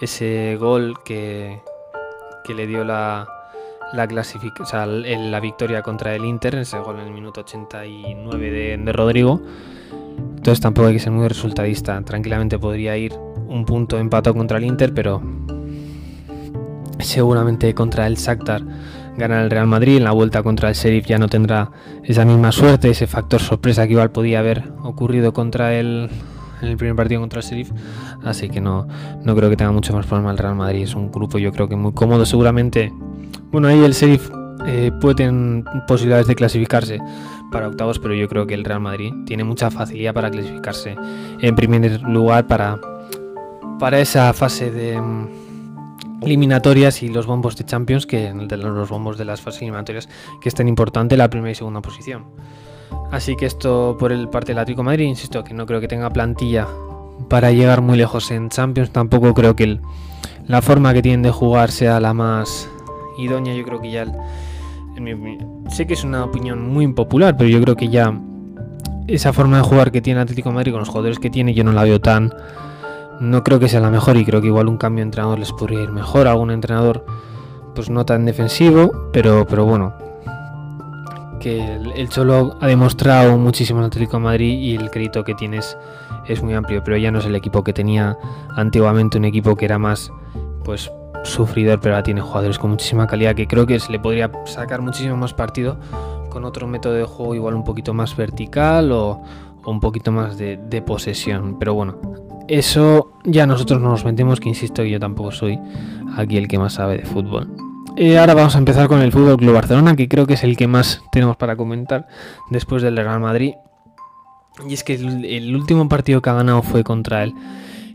Ese 0.00 0.56
gol 0.58 0.98
que, 1.04 1.60
que 2.44 2.54
le 2.54 2.66
dio 2.66 2.84
la, 2.84 3.28
la, 3.92 4.06
la 4.06 5.40
victoria 5.40 5.82
contra 5.82 6.14
el 6.14 6.24
Inter, 6.24 6.54
ese 6.56 6.78
gol 6.78 7.00
en 7.00 7.06
el 7.06 7.12
minuto 7.12 7.40
89 7.40 8.50
de, 8.50 8.76
de 8.78 8.92
Rodrigo. 8.92 9.40
Entonces 10.36 10.60
tampoco 10.60 10.88
hay 10.88 10.94
que 10.94 11.00
ser 11.00 11.12
muy 11.12 11.28
resultadista. 11.28 12.00
Tranquilamente 12.02 12.58
podría 12.58 12.96
ir 12.96 13.12
un 13.46 13.64
punto 13.66 13.98
empatado 13.98 14.34
contra 14.34 14.56
el 14.58 14.64
Inter, 14.64 14.94
pero 14.94 15.20
seguramente 16.98 17.74
contra 17.74 18.06
el 18.06 18.16
Shakhtar 18.16 18.62
gana 19.20 19.42
el 19.42 19.50
Real 19.50 19.66
Madrid. 19.66 19.98
En 19.98 20.04
la 20.04 20.12
vuelta 20.12 20.42
contra 20.42 20.70
el 20.70 20.74
Sheriff 20.74 21.06
ya 21.06 21.18
no 21.18 21.28
tendrá 21.28 21.70
esa 22.02 22.24
misma 22.24 22.50
suerte, 22.50 22.90
ese 22.90 23.06
factor 23.06 23.40
sorpresa 23.40 23.86
que 23.86 23.92
igual 23.92 24.10
podía 24.10 24.40
haber 24.40 24.64
ocurrido 24.82 25.32
contra 25.32 25.74
el, 25.74 26.10
en 26.62 26.68
el 26.68 26.76
primer 26.76 26.96
partido 26.96 27.20
contra 27.20 27.40
el 27.40 27.46
Sheriff. 27.46 27.70
Así 28.24 28.48
que 28.48 28.60
no, 28.60 28.88
no 29.22 29.36
creo 29.36 29.50
que 29.50 29.56
tenga 29.56 29.70
mucho 29.70 29.92
más 29.92 30.06
problema 30.06 30.32
el 30.32 30.38
Real 30.38 30.56
Madrid. 30.56 30.82
Es 30.82 30.94
un 30.94 31.12
grupo 31.12 31.38
yo 31.38 31.52
creo 31.52 31.68
que 31.68 31.76
muy 31.76 31.92
cómodo. 31.92 32.26
Seguramente, 32.26 32.92
bueno, 33.52 33.68
ahí 33.68 33.84
el 33.84 33.92
Sheriff 33.92 34.30
eh, 34.66 34.90
puede 35.00 35.16
tener 35.16 35.64
posibilidades 35.86 36.26
de 36.26 36.34
clasificarse 36.34 36.98
para 37.52 37.68
octavos, 37.68 37.98
pero 37.98 38.14
yo 38.14 38.28
creo 38.28 38.46
que 38.46 38.54
el 38.54 38.64
Real 38.64 38.80
Madrid 38.80 39.12
tiene 39.26 39.44
mucha 39.44 39.70
facilidad 39.70 40.14
para 40.14 40.30
clasificarse 40.30 40.96
en 41.40 41.54
primer 41.54 42.00
lugar 42.02 42.46
para, 42.46 42.78
para 43.78 44.00
esa 44.00 44.32
fase 44.32 44.70
de 44.70 45.00
eliminatorias 46.22 47.02
y 47.02 47.08
los 47.08 47.26
bombos 47.26 47.56
de 47.56 47.64
Champions, 47.64 48.06
que 48.06 48.32
los 48.32 48.88
bombos 48.88 49.18
de 49.18 49.24
las 49.24 49.40
fases 49.40 49.62
eliminatorias, 49.62 50.08
que 50.40 50.48
es 50.48 50.54
tan 50.54 50.68
importante 50.68 51.16
la 51.16 51.30
primera 51.30 51.52
y 51.52 51.54
segunda 51.54 51.80
posición. 51.80 52.24
Así 53.10 53.36
que 53.36 53.46
esto 53.46 53.96
por 53.98 54.12
el 54.12 54.28
parte 54.28 54.52
del 54.52 54.58
Atlético 54.58 54.82
Madrid, 54.82 55.06
insisto, 55.06 55.42
que 55.44 55.54
no 55.54 55.66
creo 55.66 55.80
que 55.80 55.88
tenga 55.88 56.10
plantilla 56.10 56.66
para 57.28 57.52
llegar 57.52 57.82
muy 57.82 57.96
lejos 57.96 58.30
en 58.30 58.48
Champions, 58.48 58.90
tampoco 58.90 59.34
creo 59.34 59.54
que 59.54 59.80
la 60.46 60.62
forma 60.62 60.92
que 60.92 61.02
tienen 61.02 61.22
de 61.22 61.30
jugar 61.30 61.70
sea 61.70 62.00
la 62.00 62.14
más 62.14 62.68
idónea, 63.18 63.54
yo 63.54 63.64
creo 63.64 63.80
que 63.80 63.90
ya 63.90 64.06
sé 65.68 65.86
que 65.86 65.94
es 65.94 66.04
una 66.04 66.24
opinión 66.24 66.68
muy 66.68 66.84
impopular, 66.84 67.36
pero 67.36 67.48
yo 67.48 67.60
creo 67.62 67.76
que 67.76 67.88
ya 67.88 68.18
esa 69.06 69.32
forma 69.32 69.56
de 69.56 69.62
jugar 69.62 69.90
que 69.90 70.00
tiene 70.00 70.20
Atlético 70.20 70.52
Madrid 70.52 70.72
con 70.72 70.80
los 70.80 70.88
jugadores 70.88 71.18
que 71.18 71.30
tiene, 71.30 71.54
yo 71.54 71.64
no 71.64 71.72
la 71.72 71.84
veo 71.84 72.00
tan 72.00 72.32
no 73.20 73.44
creo 73.44 73.60
que 73.60 73.68
sea 73.68 73.80
la 73.80 73.90
mejor 73.90 74.16
y 74.16 74.24
creo 74.24 74.40
que 74.40 74.46
igual 74.48 74.66
un 74.66 74.78
cambio 74.78 75.02
de 75.02 75.08
entrenador 75.08 75.38
les 75.38 75.52
podría 75.52 75.82
ir 75.82 75.92
mejor. 75.92 76.26
Algún 76.26 76.50
entrenador, 76.50 77.04
pues 77.74 77.90
no 77.90 78.04
tan 78.04 78.24
defensivo, 78.24 79.10
pero, 79.12 79.46
pero 79.46 79.66
bueno. 79.66 79.92
Que 81.38 81.76
el, 81.94 82.08
Cholo 82.08 82.56
ha 82.60 82.66
demostrado 82.66 83.38
muchísimo 83.38 83.80
en 83.80 83.86
Atlético 83.86 84.18
Madrid 84.20 84.58
y 84.58 84.74
el 84.74 84.90
crédito 84.90 85.22
que 85.24 85.34
tienes 85.34 85.76
es 86.26 86.42
muy 86.42 86.54
amplio, 86.54 86.82
pero 86.84 86.96
ya 86.96 87.10
no 87.10 87.18
es 87.18 87.26
el 87.26 87.34
equipo 87.34 87.62
que 87.62 87.72
tenía 87.72 88.16
antiguamente, 88.56 89.16
un 89.16 89.24
equipo 89.24 89.56
que 89.56 89.64
era 89.64 89.78
más, 89.78 90.12
pues 90.64 90.90
sufridor, 91.24 91.80
pero 91.80 91.94
ahora 91.94 92.02
tiene 92.02 92.20
jugadores 92.20 92.58
con 92.58 92.70
muchísima 92.70 93.06
calidad 93.06 93.34
que 93.34 93.46
creo 93.46 93.66
que 93.66 93.78
se 93.80 93.92
le 93.92 93.98
podría 94.00 94.30
sacar 94.46 94.80
muchísimo 94.80 95.16
más 95.16 95.34
partido 95.34 95.78
con 96.30 96.44
otro 96.44 96.66
método 96.66 96.94
de 96.94 97.04
juego 97.04 97.34
igual 97.34 97.54
un 97.54 97.64
poquito 97.64 97.92
más 97.92 98.16
vertical 98.16 98.92
o, 98.92 99.22
un 99.64 99.80
poquito 99.80 100.12
más 100.12 100.38
de 100.38 100.82
posesión. 100.86 101.58
Pero 101.58 101.74
bueno, 101.74 101.96
eso 102.50 103.12
ya 103.24 103.46
nosotros 103.46 103.80
no 103.80 103.90
nos 103.90 104.04
metemos, 104.04 104.40
que 104.40 104.48
insisto 104.48 104.82
que 104.82 104.90
yo 104.90 104.98
tampoco 104.98 105.30
soy 105.30 105.58
aquí 106.16 106.36
el 106.36 106.48
que 106.48 106.58
más 106.58 106.74
sabe 106.74 106.98
de 106.98 107.04
fútbol. 107.04 107.48
Y 107.96 108.16
ahora 108.16 108.34
vamos 108.34 108.56
a 108.56 108.58
empezar 108.58 108.88
con 108.88 109.02
el 109.02 109.12
Fútbol 109.12 109.36
Club 109.36 109.54
Barcelona, 109.54 109.94
que 109.94 110.08
creo 110.08 110.26
que 110.26 110.34
es 110.34 110.42
el 110.42 110.56
que 110.56 110.66
más 110.66 111.02
tenemos 111.12 111.36
para 111.36 111.56
comentar 111.56 112.08
después 112.50 112.82
del 112.82 112.96
Real 112.96 113.20
Madrid. 113.20 113.54
Y 114.68 114.74
es 114.74 114.82
que 114.82 114.94
el, 114.94 115.54
último 115.54 115.88
partido 115.88 116.20
que 116.22 116.30
ha 116.30 116.34
ganado 116.34 116.62
fue 116.62 116.82
contra 116.82 117.22
el 117.22 117.34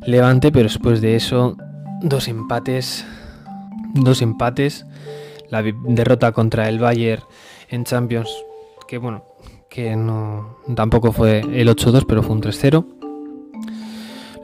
Levante, 0.05 0.51
pero 0.51 0.63
después 0.63 1.01
de 1.01 1.15
eso, 1.15 1.57
dos 2.01 2.27
empates. 2.27 3.05
Dos 3.93 4.21
empates. 4.21 4.85
La 5.49 5.63
derrota 5.63 6.31
contra 6.31 6.69
el 6.69 6.79
Bayern 6.79 7.23
en 7.69 7.83
Champions, 7.83 8.29
que 8.87 8.97
bueno, 8.99 9.23
que 9.69 9.95
no 9.95 10.57
tampoco 10.75 11.11
fue 11.11 11.39
el 11.39 11.67
8-2, 11.67 12.05
pero 12.07 12.23
fue 12.23 12.35
un 12.35 12.41
3-0. 12.41 13.04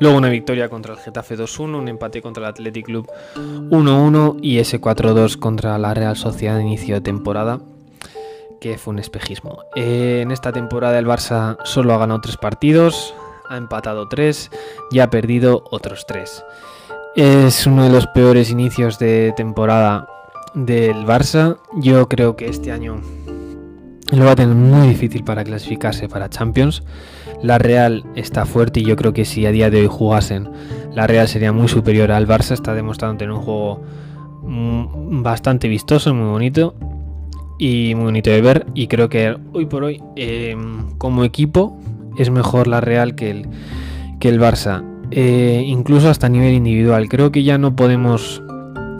Luego 0.01 0.17
una 0.17 0.29
victoria 0.29 0.67
contra 0.67 0.95
el 0.95 0.99
Getafe 0.99 1.37
2-1, 1.37 1.77
un 1.77 1.87
empate 1.87 2.23
contra 2.23 2.41
el 2.41 2.49
Athletic 2.49 2.87
Club 2.87 3.07
1-1 3.35 4.39
y 4.41 4.57
ese 4.57 4.81
4-2 4.81 5.37
contra 5.37 5.77
la 5.77 5.93
Real 5.93 6.17
Sociedad 6.17 6.55
de 6.55 6.63
inicio 6.63 6.95
de 6.95 7.01
temporada, 7.01 7.59
que 8.59 8.79
fue 8.79 8.95
un 8.95 8.99
espejismo. 8.99 9.59
en 9.75 10.31
esta 10.31 10.51
temporada 10.51 10.97
el 10.97 11.05
Barça 11.05 11.57
solo 11.65 11.93
ha 11.93 11.99
ganado 11.99 12.19
3 12.21 12.37
partidos, 12.37 13.13
ha 13.47 13.57
empatado 13.57 14.09
3 14.09 14.49
y 14.89 15.01
ha 15.01 15.11
perdido 15.11 15.65
otros 15.69 16.07
3. 16.07 16.45
Es 17.15 17.67
uno 17.67 17.83
de 17.83 17.91
los 17.91 18.07
peores 18.07 18.49
inicios 18.49 18.97
de 18.97 19.35
temporada 19.37 20.07
del 20.55 21.05
Barça. 21.05 21.57
Yo 21.75 22.09
creo 22.09 22.35
que 22.35 22.47
este 22.47 22.71
año 22.71 23.01
lo 24.19 24.25
va 24.25 24.31
a 24.31 24.35
tener 24.35 24.55
muy 24.55 24.89
difícil 24.89 25.23
para 25.23 25.43
clasificarse 25.43 26.09
para 26.09 26.29
Champions. 26.29 26.83
La 27.41 27.57
Real 27.57 28.03
está 28.15 28.45
fuerte 28.45 28.81
y 28.81 28.83
yo 28.83 28.95
creo 28.95 29.13
que 29.13 29.25
si 29.25 29.45
a 29.45 29.51
día 29.51 29.69
de 29.69 29.81
hoy 29.81 29.87
jugasen, 29.87 30.49
la 30.93 31.07
Real 31.07 31.27
sería 31.27 31.53
muy 31.53 31.67
superior 31.67 32.11
al 32.11 32.27
Barça. 32.27 32.51
Está 32.51 32.73
demostrando 32.73 33.17
tener 33.17 33.33
un 33.33 33.41
juego 33.41 33.81
mm, 34.43 35.23
bastante 35.23 35.67
vistoso, 35.67 36.13
muy 36.13 36.29
bonito 36.29 36.75
y 37.57 37.93
muy 37.95 38.05
bonito 38.05 38.29
de 38.29 38.41
ver. 38.41 38.65
Y 38.73 38.87
creo 38.87 39.09
que 39.09 39.37
hoy 39.53 39.65
por 39.65 39.83
hoy, 39.83 40.03
em, 40.15 40.97
como 40.97 41.23
equipo, 41.23 41.79
es 42.17 42.29
mejor 42.29 42.67
la 42.67 42.81
Real 42.81 43.15
que 43.15 43.31
el, 43.31 43.47
que 44.19 44.27
el 44.29 44.39
Barça. 44.39 44.83
Eh, 45.11 45.63
incluso 45.65 46.09
hasta 46.09 46.27
a 46.27 46.29
nivel 46.29 46.53
individual. 46.53 47.07
Creo 47.07 47.31
que 47.31 47.43
ya 47.43 47.57
no 47.57 47.75
podemos 47.75 48.43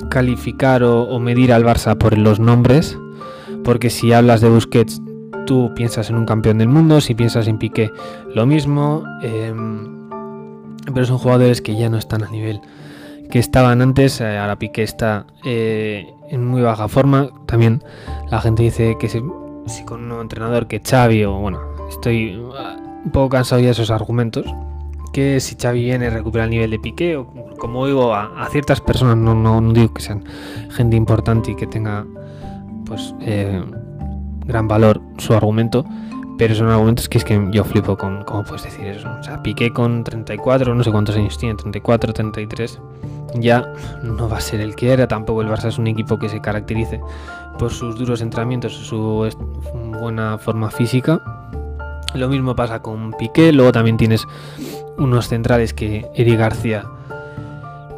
calificar 0.09 0.83
o 0.83 1.19
medir 1.19 1.53
al 1.53 1.63
Barça 1.63 1.97
por 1.97 2.17
los 2.17 2.39
nombres 2.39 2.97
porque 3.63 3.89
si 3.89 4.13
hablas 4.13 4.41
de 4.41 4.49
Busquets, 4.49 5.01
tú 5.45 5.71
piensas 5.75 6.09
en 6.09 6.15
un 6.15 6.25
campeón 6.25 6.57
del 6.57 6.67
mundo, 6.67 7.01
si 7.01 7.15
piensas 7.15 7.47
en 7.47 7.57
Piqué, 7.57 7.91
lo 8.33 8.45
mismo, 8.45 9.03
em, 9.21 10.09
pero 10.93 11.05
son 11.05 11.17
jugadores 11.17 11.61
que 11.61 11.75
ya 11.75 11.89
no 11.89 11.97
están 11.97 12.23
a 12.23 12.29
nivel 12.29 12.61
que 13.31 13.39
estaban 13.39 13.81
antes, 13.81 14.21
eh, 14.21 14.37
ahora 14.37 14.57
Piqué 14.57 14.83
está 14.83 15.25
eh, 15.45 16.13
en 16.29 16.45
muy 16.45 16.61
baja 16.61 16.87
forma, 16.87 17.29
también 17.47 17.81
la 18.29 18.41
gente 18.41 18.63
dice 18.63 18.97
que 18.99 19.09
si, 19.09 19.21
con 19.85 20.01
un 20.01 20.07
nuevo 20.09 20.21
entrenador 20.21 20.67
que 20.67 20.81
Xavi, 20.81 21.23
o 21.23 21.33
bueno, 21.39 21.59
estoy 21.89 22.35
uh, 22.35 23.03
un 23.05 23.11
poco 23.11 23.29
cansado 23.29 23.61
ya 23.61 23.67
de 23.67 23.71
esos 23.71 23.89
argumentos, 23.89 24.45
que 25.13 25.39
si 25.39 25.55
Xavi 25.55 25.83
viene 25.83 26.09
recupera 26.09 26.43
el 26.43 26.51
nivel 26.51 26.71
de 26.71 26.79
Piqué, 26.79 27.15
o 27.15 27.27
como 27.57 27.87
digo 27.87 28.13
a, 28.13 28.47
ciertas 28.51 28.81
personas, 28.81 29.17
no 29.17 29.61
digo 29.73 29.93
que 29.93 30.01
sean 30.01 30.23
gente 30.69 30.95
importante 30.95 31.51
y 31.51 31.55
que 31.55 31.67
tenga 31.67 32.05
pues 32.91 33.15
eh, 33.21 33.63
gran 34.45 34.67
valor 34.67 35.01
su 35.17 35.33
argumento, 35.33 35.85
pero 36.37 36.53
son 36.53 36.67
argumentos 36.67 37.07
que 37.07 37.19
es 37.19 37.23
que 37.23 37.41
yo 37.49 37.63
flipo 37.63 37.97
con 37.97 38.25
cómo 38.25 38.43
puedes 38.43 38.63
decir 38.63 38.85
eso. 38.85 39.09
O 39.17 39.23
sea, 39.23 39.41
Piqué 39.41 39.71
con 39.71 40.03
34, 40.03 40.75
no 40.75 40.83
sé 40.83 40.91
cuántos 40.91 41.15
años 41.15 41.37
tiene, 41.37 41.55
34, 41.55 42.11
33, 42.11 42.81
ya 43.35 43.71
no 44.03 44.27
va 44.27 44.39
a 44.39 44.41
ser 44.41 44.59
el 44.59 44.75
que 44.75 44.91
era, 44.91 45.07
tampoco 45.07 45.41
el 45.41 45.47
Barça 45.47 45.69
es 45.69 45.77
un 45.77 45.87
equipo 45.87 46.19
que 46.19 46.27
se 46.27 46.41
caracterice 46.41 46.99
por 47.57 47.71
sus 47.71 47.97
duros 47.97 48.19
entrenamientos, 48.19 48.73
su 48.73 49.25
buena 49.97 50.37
forma 50.37 50.69
física. 50.69 51.21
Lo 52.13 52.27
mismo 52.27 52.57
pasa 52.57 52.81
con 52.81 53.13
Piqué, 53.13 53.53
luego 53.53 53.71
también 53.71 53.95
tienes 53.95 54.27
unos 54.97 55.29
centrales 55.29 55.73
que 55.73 56.05
Eri 56.13 56.35
García, 56.35 56.83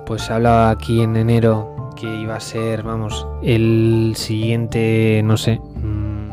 pues 0.05 0.29
hablaba 0.29 0.69
aquí 0.69 1.01
en 1.01 1.15
enero 1.15 1.72
que 2.03 2.21
iba 2.21 2.35
a 2.35 2.39
ser, 2.41 2.83
vamos, 2.83 3.25
el 3.43 4.11
siguiente, 4.17 5.21
no 5.23 5.37
sé. 5.37 5.61
Mm, 5.75 6.31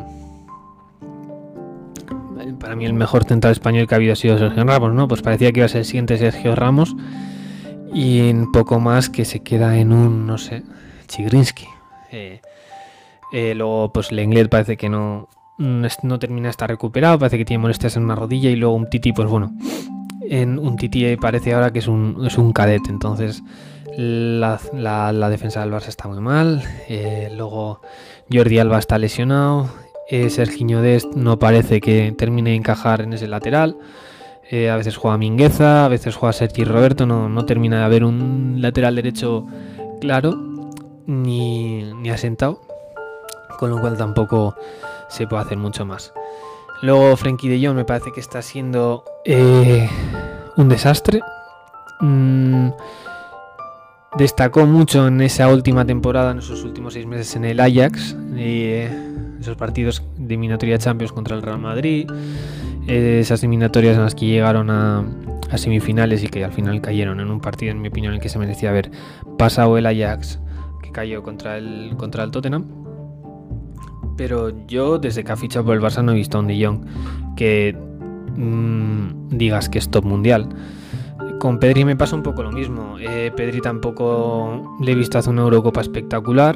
para 2.58 2.74
mí 2.74 2.86
el 2.86 2.92
mejor 2.92 3.22
central 3.22 3.52
español 3.52 3.86
que 3.86 3.94
ha 3.94 3.98
habido 3.98 4.14
ha 4.14 4.16
sido 4.16 4.36
Sergio 4.36 4.64
Ramos, 4.64 4.92
¿no? 4.92 5.06
Pues 5.06 5.22
parecía 5.22 5.52
que 5.52 5.60
iba 5.60 5.66
a 5.66 5.68
ser 5.68 5.78
el 5.80 5.84
siguiente 5.84 6.18
Sergio 6.18 6.56
Ramos. 6.56 6.96
Y 7.94 8.28
en 8.28 8.50
poco 8.50 8.80
más 8.80 9.10
que 9.10 9.24
se 9.24 9.44
queda 9.44 9.78
en 9.78 9.92
un, 9.92 10.26
no 10.26 10.38
sé, 10.38 10.64
Chigrinsky. 11.06 11.66
Eh, 12.10 12.40
eh, 13.32 13.54
luego, 13.54 13.92
pues 13.92 14.10
Lenglet 14.10 14.48
parece 14.48 14.76
que 14.76 14.88
no, 14.88 15.28
no 15.56 16.18
termina 16.18 16.48
de 16.48 16.50
estar 16.50 16.68
recuperado, 16.68 17.16
parece 17.20 17.38
que 17.38 17.44
tiene 17.44 17.62
molestias 17.62 17.96
en 17.96 18.02
una 18.02 18.16
rodilla. 18.16 18.50
Y 18.50 18.56
luego 18.56 18.74
un 18.74 18.90
Titi, 18.90 19.12
pues 19.12 19.28
bueno, 19.28 19.52
en 20.28 20.58
un 20.58 20.74
Titi 20.74 21.16
parece 21.16 21.54
ahora 21.54 21.72
que 21.72 21.78
es 21.78 21.86
un, 21.86 22.24
es 22.26 22.36
un 22.38 22.52
cadete. 22.52 22.90
Entonces, 22.90 23.44
la, 24.00 25.28
defensa 25.28 25.61
del 25.61 25.73
Barça 25.73 25.88
está 25.88 26.09
muy 26.09 26.21
mal. 26.21 26.62
Eh, 26.88 27.33
luego 27.37 27.80
Jordi 28.33 28.59
Alba 28.59 28.78
está 28.78 28.99
lesionado. 28.99 29.69
Eh, 30.09 30.30
Serginho 30.30 30.83
Dest 30.83 31.14
no 31.14 31.38
parece 31.38 31.80
que 31.80 32.12
termine 32.16 32.50
de 32.50 32.57
encajar 32.57 33.02
en 33.02 33.12
ese 33.12 33.28
lateral. 33.28 33.76
Eh, 34.50 34.69
a 34.69 34.76
veces 34.76 34.97
juega 34.97 35.16
Mingueza, 35.16 35.85
a 35.85 35.88
veces 35.88 36.16
juega 36.16 36.33
Sergi 36.33 36.64
Roberto, 36.64 37.07
no, 37.07 37.28
no 37.28 37.45
termina 37.45 37.78
de 37.78 37.85
haber 37.85 38.02
un 38.02 38.57
lateral 38.59 38.97
derecho 38.97 39.47
claro 40.00 40.37
ni, 41.07 41.85
ni 41.95 42.11
asentado, 42.11 42.61
con 43.61 43.71
lo 43.71 43.80
cual 43.80 43.97
tampoco 43.97 44.57
se 45.09 45.28
puede 45.28 45.42
hacer 45.42 45.59
mucho 45.59 45.87
más. 45.87 46.12
Luego 46.83 47.16
Frenkie 47.16 47.49
de 47.49 47.64
Jong 47.64 47.76
me 47.76 47.85
parece 47.85 48.11
que 48.11 48.21
está 48.21 48.42
siendo 48.42 49.04
eh, 49.25 49.88
un 50.57 50.69
desastre. 50.69 51.21
Mm, 52.00 52.71
destacó 54.16 54.66
mucho 54.66 55.06
en 55.06 55.20
esa 55.20 55.48
última 55.48 55.84
temporada, 55.84 56.32
en 56.32 56.38
esos 56.38 56.64
últimos 56.64 56.94
seis 56.94 57.06
meses 57.06 57.36
en 57.36 57.44
el 57.44 57.60
Ajax, 57.60 58.16
eh, 58.36 58.90
esos 59.40 59.56
partidos 59.56 60.02
de 60.16 60.26
eliminatoria 60.34 60.78
Champions 60.78 61.12
contra 61.12 61.36
el 61.36 61.42
Real 61.42 61.58
Madrid, 61.58 62.10
eh, 62.86 63.18
esas 63.20 63.42
eliminatorias 63.42 63.96
en 63.96 64.02
las 64.02 64.14
que 64.14 64.26
llegaron 64.26 64.70
a, 64.70 65.04
semifinales 65.56 66.22
y 66.22 66.28
que 66.28 66.44
al 66.44 66.52
final 66.52 66.80
cayeron 66.80 67.18
en 67.18 67.30
un 67.30 67.40
partido, 67.40 67.72
en 67.72 67.80
mi 67.80 67.88
opinión, 67.88 68.12
en 68.12 68.18
el 68.18 68.22
que 68.22 68.28
se 68.28 68.38
merecía 68.38 68.70
haber 68.70 68.90
pasado 69.36 69.76
el 69.76 69.86
Ajax, 69.86 70.38
que 70.80 70.92
cayó 70.92 71.24
contra 71.24 71.58
el, 71.58 71.94
contra 71.96 72.22
el 72.22 72.30
Tottenham. 72.30 72.66
Pero 74.16 74.66
yo, 74.66 74.98
desde 74.98 75.24
que 75.24 75.32
ha 75.32 75.36
fichado 75.36 75.64
por 75.64 75.74
el 75.74 75.80
Barça, 75.80 76.04
no 76.04 76.12
he 76.12 76.14
visto 76.14 76.38
a 76.38 76.40
un 76.40 76.48
Jong 76.48 76.86
que 77.36 77.76
mmm, 78.36 79.28
digas 79.30 79.68
que 79.68 79.78
es 79.78 79.90
top 79.90 80.04
mundial. 80.04 80.48
Con 81.40 81.59
Pedri 81.59 81.87
me 81.87 81.97
pasa 81.97 82.14
un 82.14 82.23
poco 82.23 82.42
lo 82.42 82.52
mismo. 82.52 82.99
Eh, 82.99 83.32
Pedri 83.35 83.62
tampoco 83.62 84.76
le 84.78 84.92
he 84.92 84.94
visto 84.94 85.16
hacer 85.16 85.32
una 85.32 85.40
Eurocopa 85.40 85.80
espectacular. 85.80 86.54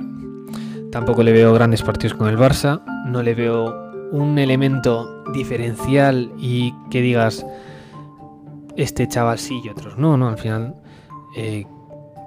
Tampoco 0.93 1.23
le 1.23 1.33
veo 1.33 1.55
grandes 1.55 1.83
partidos 1.83 2.13
con 2.13 2.29
el 2.29 2.37
Barça. 2.37 2.83
No 3.07 3.23
le 3.23 3.35
veo 3.35 3.75
un 4.13 4.39
elemento 4.39 5.25
diferencial 5.33 6.31
y 6.39 6.75
que 6.91 7.01
digas 7.01 7.47
este 8.77 9.09
chaval 9.09 9.39
sí 9.39 9.59
y 9.65 9.71
otros 9.71 9.97
no. 9.97 10.19
No, 10.19 10.29
al 10.29 10.37
final 10.37 10.75
eh, 11.35 11.65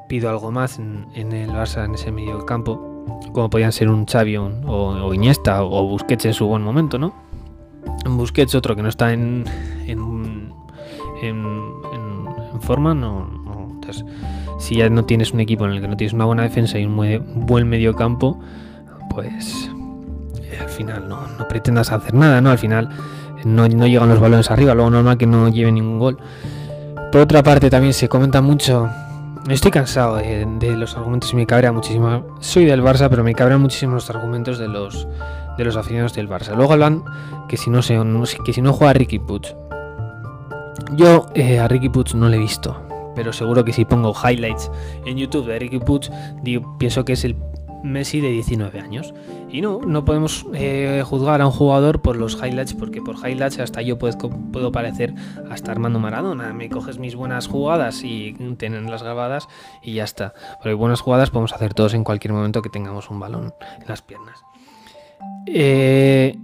pido 0.10 0.28
algo 0.32 0.52
más 0.52 0.80
en, 0.80 1.06
el 1.14 1.52
Barça 1.52 1.86
en 1.86 1.94
ese 1.94 2.12
medio 2.12 2.44
campo. 2.44 3.06
Como 3.34 3.52
podían 3.52 3.72
ser 3.72 3.88
un 3.88 4.08
Xavi 4.08 4.36
o, 4.38 4.48
o 4.66 5.14
Iniesta 5.14 5.64
o 5.64 5.88
Busquets 5.88 6.26
en 6.26 6.34
su 6.34 6.48
buen 6.48 6.64
momento, 6.64 6.98
¿no? 6.98 7.14
Busquets 8.04 8.56
otro 8.56 8.76
que 8.76 8.82
no 8.82 8.90
está 8.90 9.14
en, 9.14 9.46
en, 9.86 10.52
en 11.22 12.07
forma, 12.62 12.94
no, 12.94 13.28
Entonces, 13.76 14.06
si 14.60 14.76
ya 14.76 14.90
no 14.90 15.06
tienes 15.06 15.34
un 15.34 15.40
equipo 15.40 15.66
en 15.66 15.72
el 15.72 15.82
que 15.82 15.88
no 15.88 15.98
tienes 15.98 16.14
una 16.14 16.26
buena 16.26 16.44
defensa 16.44 16.80
y 16.80 16.86
un 16.86 17.46
buen 17.46 17.68
medio 17.68 17.96
campo, 17.96 18.40
pues 19.10 19.70
eh, 20.42 20.58
al 20.60 20.70
final 20.70 21.08
no, 21.08 21.28
no, 21.38 21.48
pretendas 21.48 21.92
hacer 21.92 22.14
nada, 22.14 22.42
¿no? 22.42 22.50
Al 22.50 22.58
final 22.58 22.90
no, 23.46 23.68
no, 23.68 23.88
llegan 23.88 24.10
los 24.10 24.20
balones 24.20 24.50
arriba, 24.52 24.74
luego 24.74 24.90
normal 24.90 25.18
que 25.18 25.28
no 25.28 25.50
lleve 25.50 25.72
ningún 25.72 26.00
gol. 26.00 26.18
Por 27.12 27.22
otra 27.22 27.44
parte, 27.44 27.70
también 27.70 27.94
se 27.94 28.10
comenta 28.10 28.42
mucho. 28.42 28.90
Estoy 29.48 29.72
cansado 29.72 30.18
de, 30.18 30.46
de 30.60 30.76
los 30.76 30.98
argumentos 30.98 31.32
y 31.32 31.38
me 31.38 31.46
cabrea 31.46 31.72
muchísimo. 31.72 32.38
Soy 32.42 32.66
del 32.66 32.84
Barça, 32.84 33.08
pero 33.10 33.24
me 33.24 33.34
cabrean 33.34 33.62
muchísimo 33.62 33.94
los 33.94 34.10
argumentos 34.10 34.58
de 34.58 34.68
los 34.68 35.08
de 35.58 35.66
los 35.66 35.76
aficionados 35.76 36.14
del 36.14 36.30
Barça. 36.30 36.56
Luego 36.56 36.74
hablan 36.74 37.04
que 37.50 37.58
si 37.58 37.70
no, 37.70 37.82
se, 37.82 38.00
que 38.46 38.54
si 38.54 38.62
no 38.62 38.74
juega 38.74 38.94
Ricky 38.94 39.20
Puig, 39.20 39.56
yo 40.96 41.26
eh, 41.36 41.60
a 41.60 41.68
Ricky 41.68 41.90
Puig 41.90 42.16
no 42.16 42.30
le 42.30 42.38
he 42.38 42.40
visto, 42.40 42.82
pero 43.16 43.34
seguro 43.34 43.64
que 43.66 43.74
si 43.74 43.86
pongo 43.86 44.14
highlights 44.14 44.72
en 45.06 45.18
YouTube 45.18 45.48
de 45.48 45.60
Ricky 45.60 45.80
Puig, 45.80 46.10
digo, 46.44 46.78
pienso 46.78 47.04
que 47.06 47.14
es 47.14 47.26
el 47.26 47.36
Messi 47.84 48.22
de 48.22 48.30
19 48.30 48.80
años. 48.80 49.14
Y 49.50 49.62
no, 49.62 49.80
no 49.80 50.04
podemos 50.06 50.46
eh, 50.54 51.04
juzgar 51.06 51.42
a 51.42 51.46
un 51.46 51.52
jugador 51.52 52.02
por 52.02 52.16
los 52.16 52.36
highlights, 52.36 52.74
porque 52.74 53.02
por 53.02 53.16
highlights 53.16 53.60
hasta 53.60 53.82
yo 53.82 53.98
puedo, 53.98 54.72
parecer 54.72 55.14
hasta 55.50 55.72
Armando 55.72 56.00
Maradona. 56.00 56.54
Me 56.54 56.70
coges 56.70 57.00
mis 57.00 57.16
buenas 57.16 57.48
jugadas 57.48 58.04
y 58.04 58.34
tienen 58.58 58.90
las 58.92 59.04
grabadas 59.04 59.48
y 59.82 59.94
ya 59.94 60.04
está. 60.04 60.34
Porque 60.58 60.74
buenas 60.74 61.02
jugadas 61.02 61.30
podemos 61.30 61.54
hacer 61.54 61.74
todos 61.74 61.94
en 61.94 62.04
cualquier 62.04 62.34
momento 62.34 62.62
que 62.62 62.70
tengamos 62.70 63.10
un 63.10 63.20
balón 63.20 63.54
en 63.80 63.88
las 63.88 64.02
piernas. 64.02 64.40
Eh, 65.46 66.38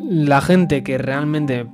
la 0.00 0.40
gente 0.40 0.82
que 0.82 0.98
realmente 0.98 1.66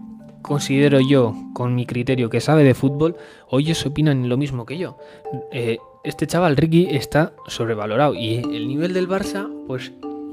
considero 0.46 1.00
yo, 1.00 1.35
con 1.52 1.74
mi 1.74 1.85
criterio, 1.85 2.30
que 2.30 2.40
sabe 2.40 2.64
de 2.64 2.74
fútbol, 2.74 3.16
hoy 3.50 3.64
ellos 3.64 3.85
opinan 3.85 4.28
lo 4.28 4.37
mismo 4.37 4.64
que 4.64 4.78
yo. 4.78 4.96
Eh, 5.52 5.78
este 6.04 6.26
chaval 6.26 6.56
Ricky 6.56 6.88
está 6.90 7.32
sobrevalorado 7.48 8.14
y 8.14 8.37
el 8.37 8.68
nivel 8.68 8.94
del 8.94 9.09
Barça, 9.09 9.50
pues 9.66 9.92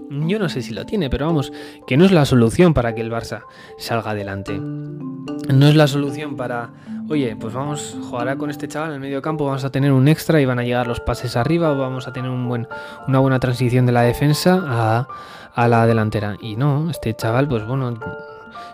yo 0.10 0.40
no 0.40 0.48
sé 0.48 0.62
si 0.62 0.74
lo 0.74 0.86
tiene, 0.86 1.10
pero 1.10 1.26
vamos, 1.26 1.52
que 1.88 1.98
no 1.98 2.06
es 2.06 2.12
la 2.12 2.26
solución 2.26 2.74
para 2.74 2.94
que 2.94 3.02
el 3.02 3.12
Barça 3.12 3.44
salga 3.78 4.12
adelante. 4.12 4.54
No 4.60 5.68
es 5.68 5.76
la 5.76 5.88
solución 5.88 6.36
para, 6.36 6.72
oye, 7.10 7.36
pues 7.36 7.54
vamos, 7.54 7.98
jugará 8.10 8.36
con 8.38 8.50
este 8.50 8.68
chaval 8.68 8.90
en 8.90 8.96
el 8.96 9.02
medio 9.02 9.22
campo, 9.22 9.46
vamos 9.46 9.64
a 9.64 9.72
tener 9.72 9.92
un 9.92 10.08
extra 10.08 10.40
y 10.40 10.46
van 10.46 10.60
a 10.60 10.64
llegar 10.64 10.88
los 10.88 11.00
pases 11.00 11.36
arriba 11.36 11.72
o 11.72 11.78
vamos 11.78 12.08
a 12.08 12.14
tener 12.14 12.30
un 12.30 12.48
buen, 12.48 12.68
una 13.08 13.20
buena 13.20 13.40
transición 13.40 13.86
de 13.86 13.92
la 13.92 14.02
defensa 14.02 14.62
a, 14.64 15.08
a 15.56 15.68
la 15.68 15.88
delantera. 15.88 16.38
Y 16.40 16.56
no, 16.56 16.92
este 16.92 17.16
chaval, 17.16 17.48
pues 17.48 17.66
bueno, 17.66 18.00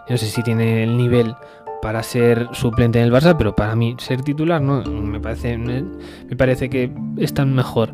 no 0.09 0.17
sé 0.17 0.25
si 0.25 0.43
tiene 0.43 0.83
el 0.83 0.97
nivel 0.97 1.35
para 1.81 2.03
ser 2.03 2.49
suplente 2.51 2.99
en 2.99 3.05
el 3.05 3.11
Barça, 3.11 3.35
pero 3.37 3.55
para 3.55 3.75
mí 3.75 3.95
ser 3.99 4.21
titular 4.21 4.61
no 4.61 4.83
me 4.83 5.19
parece 5.19 5.57
me 5.57 6.35
parece 6.35 6.69
que 6.69 6.91
están 7.17 7.55
mejor 7.55 7.93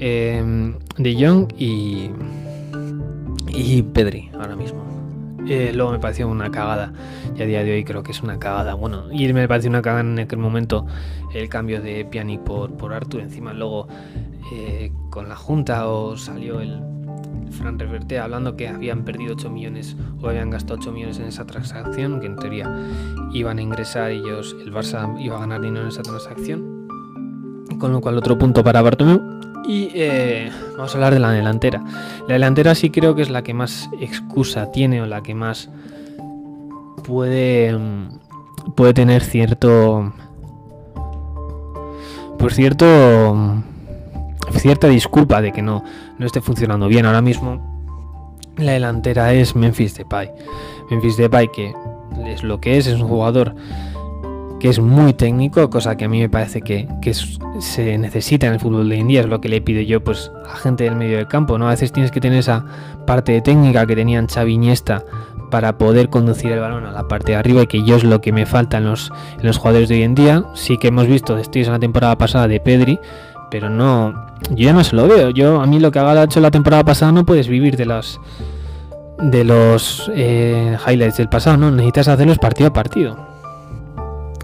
eh, 0.00 0.74
De 0.96 1.14
Jong 1.14 1.52
y 1.56 2.10
y 3.52 3.82
Pedri 3.82 4.30
ahora 4.34 4.56
mismo. 4.56 4.80
Eh, 5.48 5.72
luego 5.74 5.90
me 5.92 5.98
pareció 5.98 6.28
una 6.28 6.50
cagada 6.50 6.92
y 7.36 7.42
a 7.42 7.46
día 7.46 7.64
de 7.64 7.72
hoy 7.72 7.84
creo 7.84 8.02
que 8.02 8.12
es 8.12 8.22
una 8.22 8.38
cagada. 8.38 8.74
Bueno, 8.74 9.04
y 9.10 9.32
me 9.32 9.48
pareció 9.48 9.70
una 9.70 9.82
cagada 9.82 10.02
en 10.02 10.18
aquel 10.18 10.38
momento 10.38 10.86
el 11.34 11.48
cambio 11.48 11.80
de 11.80 12.04
Pjanic 12.04 12.40
por, 12.42 12.76
por 12.76 12.92
Artur. 12.92 13.20
Encima 13.20 13.52
luego 13.52 13.88
eh, 14.52 14.92
con 15.10 15.28
la 15.28 15.36
Junta 15.36 15.88
o 15.88 16.16
salió 16.16 16.60
el 16.60 16.80
Fran 17.50 17.78
Reverte 17.78 18.18
hablando 18.18 18.56
que 18.56 18.68
habían 18.68 19.04
perdido 19.04 19.34
8 19.34 19.50
millones 19.50 19.96
o 20.20 20.28
habían 20.28 20.50
gastado 20.50 20.78
8 20.80 20.92
millones 20.92 21.18
en 21.18 21.26
esa 21.26 21.46
transacción, 21.46 22.20
que 22.20 22.26
en 22.26 22.36
teoría 22.36 22.70
iban 23.32 23.58
a 23.58 23.62
ingresar 23.62 24.10
ellos, 24.10 24.56
el 24.64 24.72
Barça 24.72 25.20
iba 25.20 25.36
a 25.36 25.40
ganar 25.40 25.60
dinero 25.60 25.82
en 25.82 25.88
esa 25.88 26.02
transacción. 26.02 26.88
Con 27.78 27.92
lo 27.92 28.00
cual 28.00 28.18
otro 28.18 28.38
punto 28.38 28.62
para 28.62 28.82
Bartomeu. 28.82 29.20
Y 29.66 29.90
eh, 29.94 30.50
vamos 30.76 30.94
a 30.94 30.98
hablar 30.98 31.12
de 31.12 31.20
la 31.20 31.30
delantera. 31.30 31.84
La 32.26 32.34
delantera 32.34 32.74
sí 32.74 32.90
creo 32.90 33.14
que 33.14 33.22
es 33.22 33.30
la 33.30 33.42
que 33.42 33.54
más 33.54 33.88
excusa 34.00 34.70
tiene 34.72 35.02
o 35.02 35.06
la 35.06 35.22
que 35.22 35.34
más 35.34 35.70
puede, 37.04 37.78
puede 38.74 38.94
tener 38.94 39.22
cierto... 39.22 40.12
Pues 42.38 42.54
cierto 42.54 43.62
cierta 44.52 44.88
disculpa 44.88 45.40
de 45.40 45.52
que 45.52 45.62
no, 45.62 45.84
no 46.18 46.26
esté 46.26 46.40
funcionando 46.40 46.88
bien. 46.88 47.06
Ahora 47.06 47.22
mismo 47.22 47.60
la 48.56 48.72
delantera 48.72 49.32
es 49.32 49.56
Memphis 49.56 49.96
Depay. 49.96 50.30
Memphis 50.90 51.16
Depay 51.16 51.48
que 51.48 51.74
es 52.26 52.42
lo 52.42 52.60
que 52.60 52.76
es, 52.76 52.86
es 52.86 53.00
un 53.00 53.08
jugador 53.08 53.54
que 54.60 54.68
es 54.68 54.78
muy 54.78 55.14
técnico, 55.14 55.70
cosa 55.70 55.96
que 55.96 56.04
a 56.04 56.08
mí 56.08 56.20
me 56.20 56.28
parece 56.28 56.60
que, 56.60 56.86
que 57.00 57.14
se 57.14 57.96
necesita 57.96 58.46
en 58.46 58.52
el 58.52 58.60
fútbol 58.60 58.88
de 58.88 58.96
India, 58.96 59.20
es 59.20 59.26
lo 59.26 59.40
que 59.40 59.48
le 59.48 59.62
pido 59.62 59.80
yo 59.80 60.04
pues 60.04 60.30
a 60.46 60.54
gente 60.56 60.84
del 60.84 60.96
medio 60.96 61.16
del 61.16 61.26
campo, 61.26 61.56
¿no? 61.58 61.66
A 61.66 61.70
veces 61.70 61.92
tienes 61.92 62.12
que 62.12 62.20
tener 62.20 62.38
esa 62.38 62.66
parte 63.06 63.32
de 63.32 63.40
técnica 63.40 63.86
que 63.86 63.96
tenían 63.96 64.28
Xavi 64.28 64.60
para 65.50 65.78
poder 65.78 66.10
conducir 66.10 66.52
el 66.52 66.60
balón 66.60 66.84
a 66.84 66.92
la 66.92 67.08
parte 67.08 67.32
de 67.32 67.38
arriba 67.38 67.62
y 67.62 67.66
que 67.66 67.82
yo 67.82 67.96
es 67.96 68.04
lo 68.04 68.20
que 68.20 68.32
me 68.32 68.46
falta 68.46 68.78
en 68.78 68.84
los, 68.84 69.10
en 69.38 69.46
los 69.46 69.56
jugadores 69.56 69.88
de 69.88 69.96
hoy 69.96 70.02
en 70.02 70.14
día. 70.14 70.44
Sí 70.54 70.78
que 70.78 70.88
hemos 70.88 71.06
visto 71.06 71.34
destellos 71.34 71.68
en 71.68 71.72
la 71.74 71.80
temporada 71.80 72.16
pasada 72.16 72.46
de 72.46 72.60
Pedri, 72.60 73.00
pero 73.50 73.68
no, 73.68 74.12
yo 74.50 74.64
ya 74.64 74.72
no 74.72 74.84
se 74.84 74.96
lo 74.96 75.06
veo. 75.08 75.30
Yo 75.30 75.60
a 75.60 75.66
mí 75.66 75.80
lo 75.80 75.90
que 75.90 75.98
ha 75.98 76.22
hecho 76.22 76.40
la 76.40 76.50
temporada 76.50 76.84
pasada 76.84 77.12
no 77.12 77.24
puedes 77.26 77.48
vivir 77.48 77.76
de 77.76 77.86
las 77.86 78.20
de 79.20 79.44
los 79.44 80.10
eh, 80.14 80.78
highlights 80.86 81.18
del 81.18 81.28
pasado, 81.28 81.58
no 81.58 81.70
necesitas 81.70 82.08
hacerlos 82.08 82.38
partido 82.38 82.68
a 82.68 82.72
partido. 82.72 83.18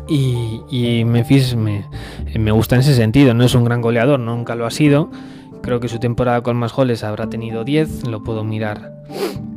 Y, 0.09 0.63
y 0.71 1.05
Memphis 1.05 1.57
me, 1.57 1.87
me 2.39 2.51
gusta 2.53 2.77
en 2.77 2.83
ese 2.83 2.95
sentido. 2.95 3.35
No 3.35 3.45
es 3.45 3.55
un 3.55 3.65
gran 3.65 3.81
goleador, 3.81 4.21
nunca 4.21 4.55
lo 4.55 4.67
ha 4.67 4.71
sido. 4.71 5.11
Creo 5.63 5.81
que 5.81 5.89
su 5.89 5.99
temporada 5.99 6.43
con 6.43 6.57
más 6.57 6.73
goles 6.73 7.03
habrá 7.03 7.29
tenido 7.29 7.65
10, 7.65 8.07
lo 8.07 8.23
puedo 8.23 8.45
mirar 8.45 8.93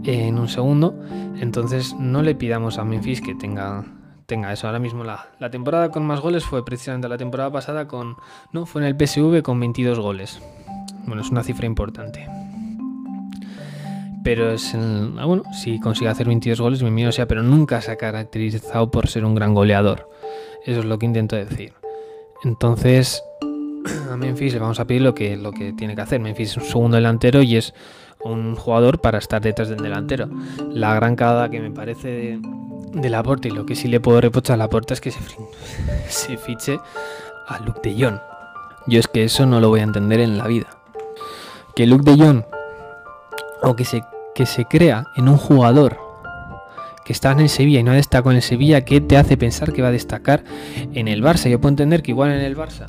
en 0.05 0.39
un 0.39 0.47
segundo. 0.47 0.95
Entonces 1.39 1.95
no 1.99 2.23
le 2.23 2.33
pidamos 2.33 2.77
a 2.77 2.83
Memphis 2.83 3.21
que 3.21 3.35
tenga 3.35 3.83
tenga 4.29 4.53
eso. 4.53 4.67
Ahora 4.67 4.79
mismo 4.79 5.03
la, 5.03 5.27
la, 5.39 5.49
temporada 5.49 5.89
con 5.89 6.05
más 6.05 6.21
goles 6.21 6.45
fue 6.45 6.63
precisamente 6.63 7.09
la 7.09 7.17
temporada 7.17 7.51
pasada 7.51 7.87
con. 7.89 8.15
No, 8.53 8.65
fue 8.65 8.81
en 8.81 8.87
el 8.87 8.95
PSV 8.95 9.41
con 9.41 9.59
22 9.59 9.99
goles. 9.99 10.41
Bueno, 11.05 11.21
es 11.21 11.29
una 11.29 11.43
cifra 11.43 11.65
importante. 11.65 12.29
Pero 14.23 14.51
es. 14.51 14.73
El, 14.73 15.15
ah, 15.19 15.25
bueno, 15.25 15.43
si 15.51 15.79
consigue 15.81 16.09
hacer 16.09 16.27
22 16.27 16.61
goles, 16.61 16.81
bienvenido 16.81 17.11
sea, 17.11 17.27
pero 17.27 17.43
nunca 17.43 17.81
se 17.81 17.91
ha 17.91 17.97
caracterizado 17.97 18.89
por 18.89 19.07
ser 19.07 19.25
un 19.25 19.35
gran 19.35 19.53
goleador. 19.53 20.09
Eso 20.65 20.79
es 20.79 20.85
lo 20.85 20.97
que 20.99 21.07
intento 21.07 21.35
decir. 21.35 21.73
Entonces, 22.43 23.21
a 24.11 24.15
Memphis 24.15 24.53
le 24.53 24.59
vamos 24.59 24.79
a 24.79 24.85
pedir 24.85 25.01
lo 25.01 25.13
que, 25.13 25.35
lo 25.35 25.51
que 25.51 25.73
tiene 25.73 25.95
que 25.95 26.01
hacer. 26.01 26.21
Memphis 26.21 26.51
es 26.51 26.57
un 26.57 26.63
segundo 26.63 26.95
delantero 26.95 27.41
y 27.41 27.57
es 27.57 27.73
un 28.23 28.55
jugador 28.55 28.99
para 28.99 29.17
estar 29.17 29.41
detrás 29.41 29.69
del 29.69 29.79
delantero. 29.79 30.29
La 30.71 30.93
gran 30.93 31.15
cagada 31.15 31.49
que 31.49 31.59
me 31.59 31.71
parece 31.71 32.39
Laporte 32.93 33.47
y 33.47 33.51
lo 33.51 33.65
que 33.65 33.75
sí 33.75 33.87
le 33.87 33.99
puedo 33.99 34.21
reprochar 34.21 34.55
a 34.55 34.57
Laporte 34.57 34.93
es 34.93 35.01
que 35.01 35.11
se, 35.11 35.19
se 36.07 36.37
fiche 36.37 36.79
a 37.47 37.59
Luke 37.59 37.81
de 37.83 38.03
Jong. 38.03 38.19
Yo 38.87 38.99
es 38.99 39.07
que 39.07 39.23
eso 39.23 39.45
no 39.45 39.59
lo 39.59 39.69
voy 39.69 39.81
a 39.81 39.83
entender 39.83 40.19
en 40.19 40.37
la 40.37 40.47
vida. 40.47 40.67
Que 41.75 41.85
Luke 41.85 42.09
de 42.09 42.17
Jong 42.17 42.43
o 43.61 43.75
que 43.75 43.85
se, 43.85 44.01
que 44.35 44.45
se 44.45 44.65
crea 44.65 45.05
en 45.15 45.29
un 45.29 45.37
jugador 45.37 45.97
que 47.05 47.13
está 47.13 47.31
en 47.31 47.39
el 47.39 47.49
Sevilla 47.49 47.79
y 47.79 47.83
no 47.83 47.91
destacado 47.93 48.31
en 48.31 48.37
el 48.37 48.43
Sevilla, 48.43 48.85
¿qué 48.85 49.01
te 49.01 49.17
hace 49.17 49.35
pensar 49.35 49.73
que 49.73 49.81
va 49.81 49.87
a 49.87 49.91
destacar 49.91 50.43
en 50.93 51.07
el 51.07 51.23
Barça? 51.23 51.49
Yo 51.49 51.59
puedo 51.59 51.71
entender 51.71 52.03
que 52.03 52.11
igual 52.11 52.31
en 52.31 52.41
el 52.41 52.55
Barça, 52.55 52.85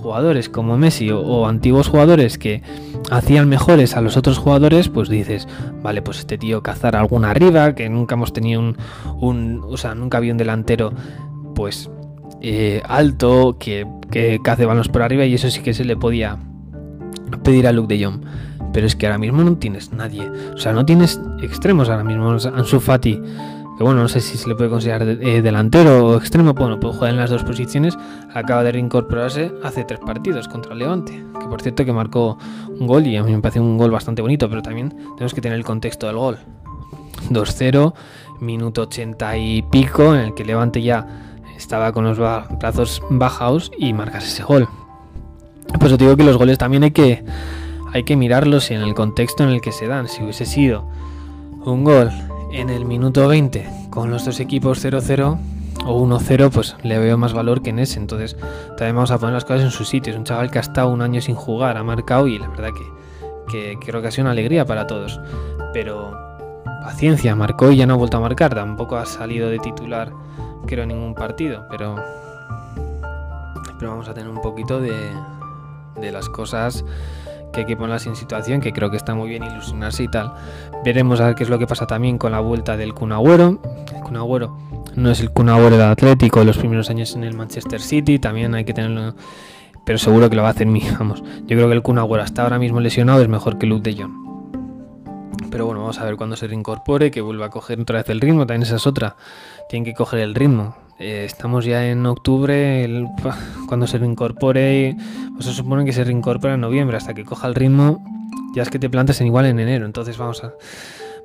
jugadores 0.00 0.48
como 0.48 0.76
Messi 0.76 1.10
o, 1.10 1.46
antiguos 1.46 1.88
jugadores 1.88 2.38
que 2.38 2.62
hacían 3.10 3.48
mejores 3.48 3.96
a 3.96 4.00
los 4.00 4.16
otros 4.16 4.38
jugadores, 4.38 4.88
pues 4.88 5.08
dices, 5.08 5.46
vale, 5.82 6.02
pues 6.02 6.18
este 6.18 6.38
tío 6.38 6.62
cazar 6.62 6.96
alguna 6.96 7.30
arriba, 7.30 7.74
que 7.74 7.88
nunca 7.88 8.14
hemos 8.14 8.32
tenido 8.32 8.60
un, 8.60 8.76
un 9.20 9.62
o 9.64 9.76
sea, 9.76 9.94
nunca 9.94 10.18
había 10.18 10.32
un 10.32 10.38
delantero, 10.38 10.92
pues 11.54 11.90
eh, 12.40 12.82
alto, 12.86 13.56
que, 13.58 13.86
que 14.10 14.40
cace 14.42 14.64
balones 14.64 14.88
por 14.88 15.02
arriba 15.02 15.24
y 15.26 15.34
eso 15.34 15.50
sí 15.50 15.60
que 15.60 15.74
se 15.74 15.84
le 15.84 15.96
podía 15.96 16.38
pedir 17.44 17.66
a 17.66 17.72
Luke 17.72 17.94
de 17.94 18.04
Jong. 18.04 18.20
Pero 18.72 18.86
es 18.86 18.94
que 18.94 19.06
ahora 19.06 19.18
mismo 19.18 19.42
no 19.42 19.56
tienes 19.56 19.92
nadie. 19.92 20.30
O 20.54 20.58
sea, 20.58 20.72
no 20.72 20.86
tienes 20.86 21.20
extremos 21.42 21.88
ahora 21.88 22.04
mismo. 22.04 22.30
Ansu 22.30 22.78
Fati, 22.78 23.20
que 23.80 23.84
bueno, 23.84 24.02
no 24.02 24.08
sé 24.08 24.20
si 24.20 24.36
se 24.36 24.46
le 24.46 24.54
puede 24.54 24.68
considerar 24.68 25.08
eh, 25.08 25.40
delantero 25.40 26.08
o 26.08 26.16
extremo. 26.18 26.52
Bueno, 26.52 26.78
puede 26.78 26.92
jugar 26.92 27.12
en 27.12 27.16
las 27.16 27.30
dos 27.30 27.44
posiciones. 27.44 27.96
Acaba 28.34 28.62
de 28.62 28.72
reincorporarse 28.72 29.52
hace 29.62 29.84
tres 29.84 30.00
partidos 30.00 30.48
contra 30.48 30.74
Levante. 30.74 31.24
Que 31.40 31.46
por 31.46 31.62
cierto 31.62 31.86
que 31.86 31.92
marcó 31.94 32.36
un 32.68 32.86
gol 32.86 33.06
y 33.06 33.16
a 33.16 33.22
mí 33.22 33.32
me 33.32 33.40
parece 33.40 33.58
un 33.58 33.78
gol 33.78 33.90
bastante 33.90 34.20
bonito. 34.20 34.50
Pero 34.50 34.60
también 34.60 34.90
tenemos 34.90 35.32
que 35.32 35.40
tener 35.40 35.56
el 35.56 35.64
contexto 35.64 36.06
del 36.08 36.16
gol. 36.16 36.38
2-0, 37.30 37.94
minuto 38.40 38.82
80 38.82 39.38
y 39.38 39.62
pico, 39.62 40.14
en 40.14 40.20
el 40.20 40.34
que 40.34 40.44
Levante 40.44 40.82
ya 40.82 41.06
estaba 41.56 41.92
con 41.92 42.04
los 42.04 42.18
brazos 42.18 43.00
bajados 43.08 43.72
y 43.78 43.94
marcas 43.94 44.26
ese 44.26 44.42
gol. 44.42 44.68
Pues 45.78 45.90
os 45.90 45.96
digo 45.96 46.18
que 46.18 46.24
los 46.24 46.36
goles 46.36 46.58
también 46.58 46.82
hay 46.82 46.90
que 46.90 47.24
hay 47.94 48.02
que 48.02 48.14
mirarlos 48.14 48.70
en 48.72 48.82
el 48.82 48.92
contexto 48.92 49.42
en 49.42 49.48
el 49.48 49.62
que 49.62 49.72
se 49.72 49.86
dan. 49.86 50.06
Si 50.06 50.22
hubiese 50.22 50.44
sido 50.44 50.84
un 51.64 51.82
gol 51.82 52.10
en 52.52 52.70
el 52.70 52.84
minuto 52.84 53.28
20 53.28 53.68
con 53.90 54.10
los 54.10 54.24
dos 54.24 54.40
equipos 54.40 54.84
0-0 54.84 55.38
o 55.86 56.06
1-0, 56.06 56.50
pues 56.50 56.76
le 56.82 56.98
veo 56.98 57.16
más 57.16 57.32
valor 57.32 57.62
que 57.62 57.70
en 57.70 57.78
ese. 57.78 57.98
Entonces 57.98 58.36
también 58.76 58.96
vamos 58.96 59.10
a 59.10 59.18
poner 59.18 59.34
las 59.34 59.44
cosas 59.44 59.62
en 59.62 59.70
su 59.70 59.84
sitio. 59.84 60.12
Es 60.12 60.18
un 60.18 60.24
chaval 60.24 60.50
que 60.50 60.58
ha 60.58 60.62
estado 60.62 60.88
un 60.90 61.02
año 61.02 61.20
sin 61.20 61.34
jugar, 61.34 61.76
ha 61.76 61.84
marcado 61.84 62.26
y 62.26 62.38
la 62.38 62.48
verdad 62.48 62.70
que, 63.50 63.78
creo 63.84 64.00
que 64.00 64.08
ha 64.08 64.10
sido 64.10 64.24
una 64.24 64.32
alegría 64.32 64.64
para 64.64 64.86
todos. 64.86 65.20
Pero 65.72 66.16
paciencia, 66.84 67.34
marcó 67.34 67.70
y 67.70 67.76
ya 67.76 67.86
no 67.86 67.94
ha 67.94 67.96
vuelto 67.96 68.16
a 68.16 68.20
marcar. 68.20 68.54
Tampoco 68.54 68.96
ha 68.96 69.06
salido 69.06 69.48
de 69.48 69.58
titular, 69.58 70.12
creo, 70.66 70.82
en 70.82 70.88
ningún 70.88 71.14
partido. 71.14 71.66
Pero, 71.70 71.96
pero 73.78 73.90
vamos 73.90 74.08
a 74.08 74.14
tener 74.14 74.28
un 74.28 74.40
poquito 74.40 74.80
de, 74.80 75.12
de 76.00 76.12
las 76.12 76.28
cosas 76.28 76.84
que 77.52 77.60
hay 77.60 77.66
que 77.66 77.76
ponerlas 77.76 78.06
en 78.06 78.16
situación, 78.16 78.60
que 78.60 78.72
creo 78.72 78.90
que 78.90 78.96
está 78.96 79.14
muy 79.14 79.28
bien 79.28 79.44
ilusionarse 79.44 80.04
y 80.04 80.08
tal. 80.08 80.32
Veremos 80.84 81.20
a 81.20 81.26
ver 81.26 81.34
qué 81.34 81.44
es 81.44 81.50
lo 81.50 81.58
que 81.58 81.66
pasa 81.66 81.86
también 81.86 82.18
con 82.18 82.32
la 82.32 82.40
vuelta 82.40 82.76
del 82.76 82.94
Kun 82.94 83.12
Agüero. 83.12 83.60
El 83.94 84.02
Kun 84.02 84.16
no 84.96 85.10
es 85.10 85.20
el 85.20 85.30
Kun 85.30 85.48
Agüero 85.48 85.76
del 85.76 85.88
Atlético 85.88 86.42
los 86.44 86.58
primeros 86.58 86.90
años 86.90 87.14
en 87.14 87.24
el 87.24 87.34
Manchester 87.34 87.80
City, 87.80 88.18
también 88.18 88.54
hay 88.54 88.64
que 88.64 88.74
tenerlo, 88.74 89.14
pero 89.84 89.98
seguro 89.98 90.28
que 90.28 90.36
lo 90.36 90.42
va 90.42 90.48
a 90.48 90.50
hacer 90.52 90.66
mi, 90.66 90.82
vamos. 90.98 91.22
Yo 91.46 91.56
creo 91.56 91.68
que 91.68 91.74
el 91.74 91.82
Kun 91.82 91.98
Agüero 91.98 92.22
hasta 92.22 92.42
ahora 92.42 92.58
mismo 92.58 92.80
lesionado 92.80 93.22
es 93.22 93.28
mejor 93.28 93.58
que 93.58 93.66
Luke 93.66 93.88
de 93.88 94.02
Jong. 94.02 94.30
Pero 95.50 95.66
bueno, 95.66 95.80
vamos 95.80 95.98
a 95.98 96.04
ver 96.04 96.16
cuando 96.16 96.36
se 96.36 96.46
reincorpore, 96.46 97.10
que 97.10 97.20
vuelva 97.20 97.46
a 97.46 97.50
coger 97.50 97.80
otra 97.80 97.98
vez 97.98 98.08
el 98.08 98.20
ritmo, 98.20 98.46
también 98.46 98.62
esa 98.62 98.76
es 98.76 98.86
otra. 98.86 99.16
Tienen 99.68 99.84
que 99.84 99.94
coger 99.94 100.20
el 100.20 100.34
ritmo. 100.34 100.76
Eh, 101.00 101.24
estamos 101.24 101.64
ya 101.64 101.88
en 101.88 102.04
octubre, 102.04 103.08
cuando 103.66 103.86
se 103.86 103.96
reincorpore, 103.96 104.94
pues 105.32 105.46
se 105.46 105.52
supone 105.54 105.86
que 105.86 105.94
se 105.94 106.04
reincorpora 106.04 106.54
en 106.54 106.60
noviembre, 106.60 106.98
hasta 106.98 107.14
que 107.14 107.24
coja 107.24 107.48
el 107.48 107.54
ritmo, 107.54 108.04
ya 108.54 108.62
es 108.62 108.68
que 108.68 108.78
te 108.78 108.90
plantes 108.90 109.18
en 109.22 109.28
igual 109.28 109.46
en 109.46 109.58
enero, 109.58 109.86
entonces 109.86 110.18
vamos 110.18 110.44
a, 110.44 110.52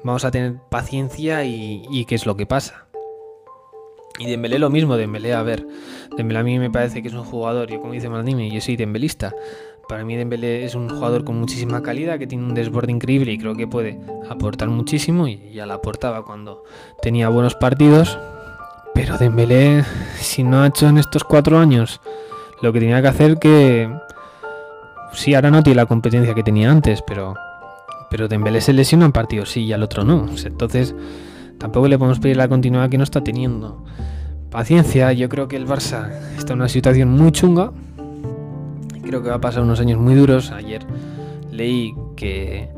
vamos 0.01 0.23
a 0.23 0.31
tener 0.31 0.55
paciencia 0.69 1.43
y, 1.43 2.05
qué 2.07 2.15
es 2.15 2.25
lo 2.25 2.37
que 2.37 2.45
pasa. 2.45 2.85
Y 4.17 4.27
Dembélé 4.27 4.59
lo 4.59 4.69
mismo, 4.69 4.95
Dembélé, 4.95 5.33
a 5.33 5.43
ver, 5.43 5.67
Dembélé 6.15 6.39
a 6.39 6.43
mí 6.43 6.57
me 6.57 6.71
parece 6.71 7.01
que 7.01 7.09
es 7.09 7.13
un 7.13 7.25
jugador, 7.25 7.69
yo 7.69 7.81
como 7.81 7.91
dice 7.91 8.07
Maldini, 8.07 8.49
yo 8.49 8.61
soy 8.61 8.77
dembelista, 8.77 9.35
para 9.89 10.05
mí 10.05 10.15
Dembélé 10.15 10.63
es 10.63 10.75
un 10.75 10.87
jugador 10.87 11.25
con 11.25 11.37
muchísima 11.37 11.83
calidad, 11.83 12.17
que 12.17 12.27
tiene 12.27 12.45
un 12.45 12.53
desborde 12.53 12.93
increíble 12.93 13.33
y 13.33 13.37
creo 13.37 13.55
que 13.55 13.67
puede 13.67 13.99
aportar 14.29 14.69
muchísimo 14.69 15.27
y 15.27 15.51
ya 15.51 15.65
la 15.65 15.73
aportaba 15.73 16.23
cuando 16.23 16.63
tenía 17.01 17.27
buenos 17.27 17.55
partidos, 17.55 18.17
pero 18.95 19.17
Dembélé, 19.19 19.83
si 20.17 20.43
no 20.43 20.63
ha 20.63 20.67
hecho 20.67 20.87
en 20.87 20.97
estos 20.97 21.23
cuatro 21.23 21.59
años 21.59 22.01
lo 22.61 22.73
que 22.73 22.79
tenía 22.79 23.01
que 23.01 23.07
hacer, 23.09 23.37
que 23.37 23.93
sí, 25.13 25.35
ahora 25.35 25.51
no 25.51 25.61
tiene 25.61 25.75
la 25.75 25.85
competencia 25.85 26.33
que 26.33 26.41
tenía 26.41 26.71
antes, 26.71 27.03
pero 27.05 27.35
pero 28.09 28.29
Dembélé 28.29 28.61
se 28.61 28.71
lesiona 28.71 29.05
en 29.05 29.11
partido 29.11 29.45
sí 29.45 29.65
y 29.65 29.73
al 29.73 29.83
otro 29.83 30.05
no. 30.05 30.27
Entonces 30.45 30.95
tampoco 31.57 31.89
le 31.89 31.97
podemos 31.97 32.19
pedir 32.19 32.37
la 32.37 32.47
continuidad 32.47 32.89
que 32.89 32.97
no 32.97 33.03
está 33.03 33.21
teniendo. 33.21 33.83
Paciencia, 34.49 35.11
yo 35.11 35.27
creo 35.27 35.49
que 35.49 35.57
el 35.57 35.67
Barça 35.67 36.11
está 36.37 36.53
en 36.53 36.59
una 36.59 36.69
situación 36.69 37.09
muy 37.09 37.33
chunga. 37.33 37.71
Creo 39.03 39.21
que 39.21 39.29
va 39.29 39.35
a 39.35 39.41
pasar 39.41 39.63
unos 39.63 39.81
años 39.81 39.99
muy 39.99 40.15
duros. 40.15 40.51
Ayer 40.51 40.85
leí 41.51 41.93
que 42.15 42.69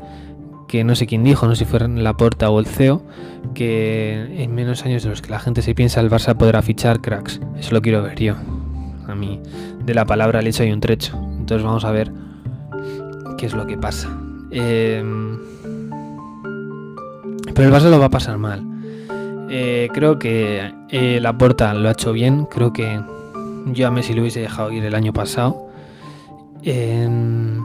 que 0.68 0.84
no 0.84 0.94
sé 0.94 1.06
quién 1.06 1.24
dijo, 1.24 1.46
no 1.46 1.54
sé 1.54 1.64
si 1.64 1.70
fue 1.70 1.88
la 1.88 2.16
Porta 2.16 2.50
o 2.50 2.60
el 2.60 2.66
CEO, 2.66 3.02
que 3.54 4.42
en 4.42 4.54
menos 4.54 4.84
años 4.84 5.02
de 5.02 5.10
los 5.10 5.22
que 5.22 5.30
la 5.30 5.40
gente 5.40 5.62
se 5.62 5.74
piensa 5.74 6.00
el 6.00 6.10
Barça 6.10 6.36
podrá 6.36 6.62
fichar 6.62 7.00
cracks. 7.00 7.40
Eso 7.58 7.74
lo 7.74 7.82
quiero 7.82 8.02
ver 8.02 8.18
yo. 8.18 8.34
A 9.08 9.14
mí, 9.14 9.40
de 9.84 9.94
la 9.94 10.04
palabra 10.04 10.40
al 10.40 10.46
hecho 10.46 10.62
hay 10.62 10.70
un 10.70 10.80
trecho. 10.80 11.18
Entonces 11.38 11.64
vamos 11.64 11.84
a 11.84 11.90
ver 11.90 12.12
qué 13.38 13.46
es 13.46 13.54
lo 13.54 13.66
que 13.66 13.78
pasa. 13.78 14.08
Em, 14.50 15.38
pero 17.54 17.68
el 17.68 17.74
Barça 17.74 17.90
lo 17.90 17.98
va 17.98 18.06
a 18.06 18.10
pasar 18.10 18.36
mal. 18.38 18.62
Eh, 19.50 19.88
creo 19.94 20.18
que 20.18 20.70
eh, 20.90 21.18
la 21.22 21.38
Porta 21.38 21.72
lo 21.72 21.88
ha 21.88 21.92
hecho 21.92 22.12
bien. 22.12 22.44
Creo 22.44 22.74
que 22.74 23.00
yo 23.72 23.88
a 23.88 23.90
Messi 23.90 24.12
lo 24.12 24.20
hubiese 24.20 24.40
dejado 24.40 24.70
ir 24.70 24.84
el 24.84 24.94
año 24.94 25.14
pasado. 25.14 25.68
Em, 26.62 27.64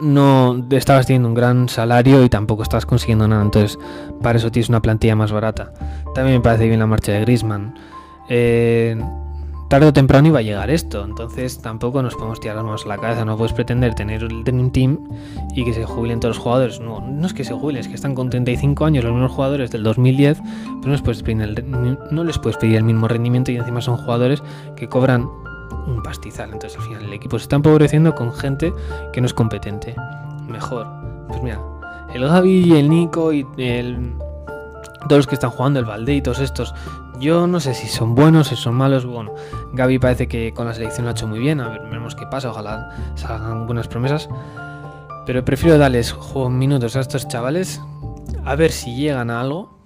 no 0.00 0.64
estabas 0.70 1.06
teniendo 1.06 1.28
un 1.28 1.34
gran 1.34 1.68
salario 1.68 2.22
y 2.24 2.28
tampoco 2.28 2.62
estabas 2.62 2.86
consiguiendo 2.86 3.26
nada. 3.28 3.42
Entonces, 3.42 3.78
para 4.22 4.38
eso 4.38 4.50
tienes 4.50 4.68
una 4.68 4.82
plantilla 4.82 5.16
más 5.16 5.32
barata. 5.32 5.72
También 6.14 6.38
me 6.38 6.42
parece 6.42 6.66
bien 6.66 6.80
la 6.80 6.86
marcha 6.86 7.12
de 7.12 7.20
Grisman. 7.20 7.74
Eh, 8.28 9.00
tarde 9.68 9.86
o 9.86 9.92
temprano 9.92 10.28
iba 10.28 10.40
a 10.40 10.42
llegar 10.42 10.70
esto. 10.70 11.04
Entonces, 11.04 11.60
tampoco 11.60 12.02
nos 12.02 12.14
podemos 12.14 12.40
tirar 12.40 12.62
más 12.62 12.86
la 12.86 12.98
cabeza. 12.98 13.24
No 13.24 13.36
puedes 13.36 13.52
pretender 13.52 13.94
tener 13.94 14.22
el 14.22 14.44
Dream 14.44 14.70
Team 14.70 14.98
y 15.54 15.64
que 15.64 15.72
se 15.72 15.84
jubilen 15.84 16.20
todos 16.20 16.36
los 16.36 16.42
jugadores. 16.42 16.80
No, 16.80 17.00
no 17.00 17.26
es 17.26 17.32
que 17.32 17.44
se 17.44 17.54
jubilen, 17.54 17.80
es 17.80 17.88
que 17.88 17.94
están 17.94 18.14
con 18.14 18.30
35 18.30 18.84
años 18.84 19.04
los 19.04 19.12
mismos 19.12 19.32
jugadores 19.32 19.70
del 19.70 19.82
2010. 19.82 20.38
Pero 20.40 20.86
no 20.86 20.92
les 22.24 22.38
puedes 22.38 22.56
pedir 22.58 22.76
el 22.76 22.84
mismo 22.84 23.08
rendimiento 23.08 23.50
y 23.50 23.56
encima 23.56 23.80
son 23.80 23.96
jugadores 23.96 24.42
que 24.76 24.88
cobran 24.88 25.28
un 25.86 26.02
pastizal. 26.02 26.52
Entonces 26.52 26.78
al 26.78 26.84
final 26.84 27.04
el 27.04 27.12
equipo 27.12 27.38
se 27.38 27.44
está 27.44 27.56
empobreciendo 27.56 28.14
con 28.14 28.32
gente 28.32 28.72
que 29.12 29.20
no 29.20 29.26
es 29.26 29.34
competente. 29.34 29.94
Mejor. 30.48 30.86
Pues 31.28 31.42
mira, 31.42 31.60
el 32.14 32.26
Gaby 32.26 32.64
y 32.64 32.76
el 32.76 32.88
Nico 32.88 33.32
y 33.32 33.46
el, 33.56 34.14
todos 35.08 35.18
los 35.18 35.26
que 35.26 35.34
están 35.34 35.50
jugando, 35.50 35.80
el 35.80 35.84
Valde 35.84 36.14
y 36.14 36.22
todos 36.22 36.38
estos, 36.38 36.74
yo 37.18 37.46
no 37.46 37.60
sé 37.60 37.74
si 37.74 37.88
son 37.88 38.14
buenos, 38.14 38.48
si 38.48 38.56
son 38.56 38.74
malos. 38.74 39.06
Bueno, 39.06 39.34
Gaby 39.72 39.98
parece 39.98 40.28
que 40.28 40.52
con 40.52 40.66
la 40.66 40.74
selección 40.74 41.04
lo 41.04 41.10
ha 41.10 41.12
hecho 41.12 41.26
muy 41.26 41.38
bien. 41.38 41.60
A 41.60 41.68
ver, 41.68 41.82
veremos 41.82 42.14
qué 42.14 42.26
pasa. 42.26 42.50
Ojalá 42.50 42.90
salgan 43.14 43.66
buenas 43.66 43.88
promesas. 43.88 44.28
Pero 45.24 45.44
prefiero 45.44 45.76
darles 45.76 46.14
minutos 46.50 46.94
a 46.94 47.00
estos 47.00 47.26
chavales 47.26 47.80
a 48.44 48.54
ver 48.54 48.70
si 48.70 48.94
llegan 48.94 49.30
a 49.30 49.40
algo 49.40 49.76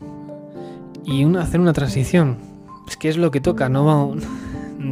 y 1.05 1.25
hacer 1.37 1.61
una 1.61 1.73
transición. 1.73 2.39
Es 2.87 2.97
que 2.97 3.09
es 3.09 3.17
lo 3.17 3.31
que 3.31 3.41
toca, 3.41 3.69
no 3.69 3.85
va 3.85 4.05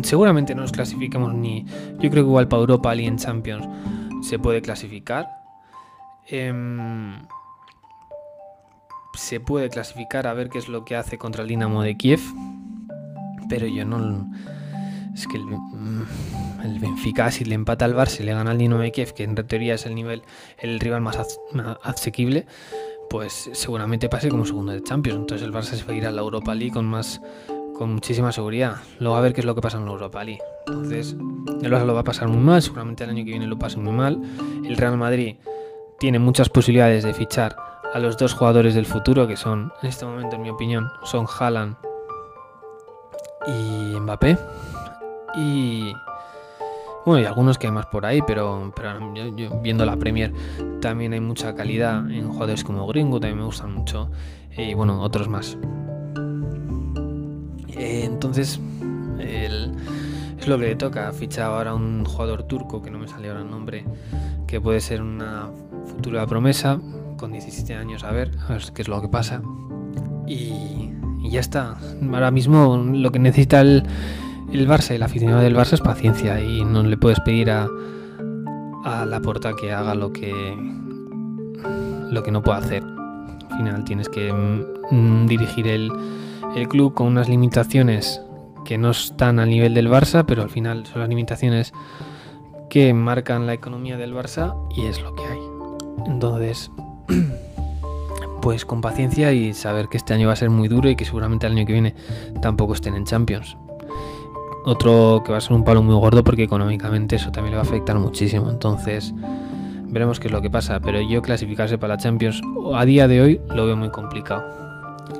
seguramente 0.02 0.54
no 0.54 0.62
nos 0.62 0.72
clasificamos 0.72 1.34
ni. 1.34 1.64
Yo 1.98 2.10
creo 2.10 2.24
que 2.24 2.30
igual 2.30 2.48
para 2.48 2.60
Europa 2.60 2.94
League 2.94 3.08
en 3.08 3.18
Champions 3.18 3.66
se 4.22 4.38
puede 4.38 4.62
clasificar. 4.62 5.28
Em, 6.26 7.26
se 9.14 9.40
puede 9.40 9.68
clasificar 9.68 10.26
a 10.26 10.34
ver 10.34 10.48
qué 10.48 10.58
es 10.58 10.68
lo 10.68 10.84
que 10.84 10.96
hace 10.96 11.18
contra 11.18 11.42
el 11.42 11.48
Dinamo 11.48 11.82
de 11.82 11.96
Kiev. 11.96 12.20
Pero 13.48 13.66
yo 13.66 13.84
no. 13.84 14.30
Es 15.14 15.26
que 15.26 15.36
el, 15.36 15.44
mm, 15.44 16.06
el 16.64 16.78
Benfica, 16.78 17.30
si 17.30 17.44
le 17.44 17.54
empata 17.54 17.84
al 17.84 17.94
Barça 17.94 18.20
y 18.20 18.24
le 18.24 18.34
gana 18.34 18.50
al 18.50 18.58
Dinamo 18.58 18.82
de 18.82 18.92
Kiev, 18.92 19.14
que 19.14 19.24
en 19.24 19.34
teoría 19.34 19.74
es 19.74 19.86
el 19.86 19.94
nivel, 19.94 20.22
el 20.58 20.78
rival 20.80 21.00
más 21.00 21.18
asequible, 21.82 22.46
pues 23.08 23.50
seguramente 23.52 24.08
pase 24.08 24.28
como 24.28 24.44
segundo 24.44 24.72
de 24.72 24.82
Champions. 24.82 25.20
Entonces 25.20 25.46
el 25.46 25.52
Barça 25.52 25.74
se 25.76 25.84
va 25.84 25.92
a 25.92 25.96
ir 25.96 26.06
a 26.06 26.12
la 26.12 26.20
Europa 26.20 26.54
League 26.54 26.72
con 26.72 26.84
más 26.84 27.20
con 27.78 27.94
muchísima 27.94 28.32
seguridad. 28.32 28.76
Luego 28.98 29.16
a 29.16 29.20
ver 29.20 29.32
qué 29.32 29.40
es 29.40 29.46
lo 29.46 29.54
que 29.54 29.60
pasa 29.60 29.78
en 29.78 29.86
Europa 29.86 30.24
League. 30.24 30.42
Entonces, 30.66 31.16
el 31.62 31.72
Barça 31.72 31.86
lo 31.86 31.94
va 31.94 32.00
a 32.00 32.04
pasar 32.04 32.28
muy 32.28 32.40
mal, 32.40 32.60
seguramente 32.60 33.04
el 33.04 33.10
año 33.10 33.24
que 33.24 33.30
viene 33.30 33.46
lo 33.46 33.58
pase 33.58 33.78
muy 33.78 33.92
mal. 33.92 34.20
El 34.64 34.76
Real 34.76 34.98
Madrid 34.98 35.36
tiene 35.98 36.18
muchas 36.18 36.48
posibilidades 36.48 37.04
de 37.04 37.14
fichar 37.14 37.56
a 37.94 37.98
los 37.98 38.18
dos 38.18 38.34
jugadores 38.34 38.74
del 38.74 38.84
futuro, 38.84 39.26
que 39.26 39.36
son, 39.36 39.72
en 39.82 39.88
este 39.88 40.04
momento, 40.04 40.36
en 40.36 40.42
mi 40.42 40.50
opinión, 40.50 40.88
son 41.04 41.26
Haaland 41.26 41.76
y 43.46 43.98
Mbappé. 44.00 44.36
Y 45.36 45.92
bueno, 47.06 47.22
y 47.22 47.24
algunos 47.24 47.58
que 47.58 47.68
hay 47.68 47.72
más 47.72 47.86
por 47.86 48.04
ahí, 48.04 48.20
pero, 48.26 48.72
pero 48.74 49.14
yo, 49.14 49.50
viendo 49.62 49.86
la 49.86 49.96
Premier 49.96 50.32
también 50.80 51.12
hay 51.12 51.20
mucha 51.20 51.54
calidad 51.54 52.10
en 52.10 52.28
jugadores 52.28 52.64
como 52.64 52.86
Gringo, 52.86 53.18
también 53.20 53.38
me 53.38 53.44
gustan 53.44 53.72
mucho, 53.72 54.10
y 54.56 54.74
bueno, 54.74 55.00
otros 55.00 55.28
más. 55.28 55.56
Entonces, 58.18 58.58
es 59.20 60.48
lo 60.48 60.58
que 60.58 60.64
le 60.64 60.74
toca. 60.74 61.12
Fichar 61.12 61.52
ahora 61.52 61.72
un 61.72 62.04
jugador 62.04 62.42
turco, 62.42 62.82
que 62.82 62.90
no 62.90 62.98
me 62.98 63.06
sale 63.06 63.28
ahora 63.28 63.42
el 63.42 63.50
nombre, 63.50 63.84
que 64.48 64.60
puede 64.60 64.80
ser 64.80 65.02
una 65.02 65.50
futura 65.86 66.26
promesa, 66.26 66.80
con 67.16 67.30
17 67.30 67.76
años, 67.76 68.02
a 68.02 68.10
ver, 68.10 68.32
a 68.48 68.54
ver 68.54 68.62
qué 68.74 68.82
es 68.82 68.88
lo 68.88 69.00
que 69.00 69.06
pasa. 69.06 69.40
Y, 70.26 70.90
ya 71.30 71.38
está. 71.38 71.76
Ahora 72.12 72.32
mismo 72.32 72.76
lo 72.76 73.12
que 73.12 73.20
necesita 73.20 73.60
el, 73.60 73.84
el 74.52 74.68
Barça 74.68 74.98
la 74.98 75.06
aficionado 75.06 75.42
del 75.42 75.54
Barça 75.54 75.74
es 75.74 75.80
paciencia 75.80 76.40
y 76.40 76.64
no 76.64 76.82
le 76.82 76.96
puedes 76.96 77.20
pedir 77.20 77.52
a, 77.52 77.68
a 78.84 79.06
la 79.06 79.20
porta 79.20 79.52
que 79.54 79.72
haga 79.72 79.94
lo 79.94 80.12
que 80.12 80.32
lo 82.10 82.22
que 82.24 82.32
no 82.32 82.42
puede 82.42 82.58
hacer. 82.58 82.82
Al 82.82 83.56
final 83.58 83.84
tienes 83.84 84.08
que 84.08 84.32
mm, 84.32 85.26
dirigir 85.26 85.68
el, 85.68 85.92
el 86.56 86.68
club 86.68 86.94
con 86.94 87.06
unas 87.06 87.28
limitaciones 87.28 88.22
que 88.64 88.78
no 88.78 88.90
están 88.90 89.38
al 89.38 89.48
nivel 89.48 89.74
del 89.74 89.88
Barça, 89.88 90.24
pero 90.26 90.42
al 90.42 90.50
final 90.50 90.86
son 90.86 91.00
las 91.00 91.08
limitaciones 91.08 91.72
que 92.68 92.92
marcan 92.92 93.46
la 93.46 93.54
economía 93.54 93.96
del 93.96 94.14
Barça 94.14 94.54
y 94.76 94.86
es 94.86 95.00
lo 95.00 95.14
que 95.14 95.24
hay. 95.24 95.38
Entonces, 96.06 96.70
pues 98.42 98.64
con 98.64 98.80
paciencia 98.80 99.32
y 99.32 99.54
saber 99.54 99.88
que 99.88 99.96
este 99.96 100.14
año 100.14 100.26
va 100.26 100.34
a 100.34 100.36
ser 100.36 100.50
muy 100.50 100.68
duro 100.68 100.88
y 100.88 100.96
que 100.96 101.04
seguramente 101.04 101.46
el 101.46 101.52
año 101.52 101.66
que 101.66 101.72
viene 101.72 101.94
tampoco 102.42 102.74
estén 102.74 102.94
en 102.94 103.04
Champions. 103.04 103.56
Otro 104.64 105.22
que 105.24 105.32
va 105.32 105.38
a 105.38 105.40
ser 105.40 105.54
un 105.54 105.64
palo 105.64 105.82
muy 105.82 105.94
gordo 105.94 106.22
porque 106.22 106.42
económicamente 106.42 107.16
eso 107.16 107.30
también 107.30 107.52
le 107.52 107.56
va 107.56 107.62
a 107.62 107.66
afectar 107.66 107.98
muchísimo. 107.98 108.50
Entonces, 108.50 109.14
veremos 109.86 110.20
qué 110.20 110.28
es 110.28 110.32
lo 110.32 110.42
que 110.42 110.50
pasa. 110.50 110.78
Pero 110.80 111.00
yo 111.00 111.22
clasificarse 111.22 111.78
para 111.78 111.94
la 111.94 111.98
Champions 111.98 112.42
a 112.74 112.84
día 112.84 113.08
de 113.08 113.22
hoy 113.22 113.40
lo 113.48 113.64
veo 113.64 113.76
muy 113.76 113.90
complicado. 113.90 114.67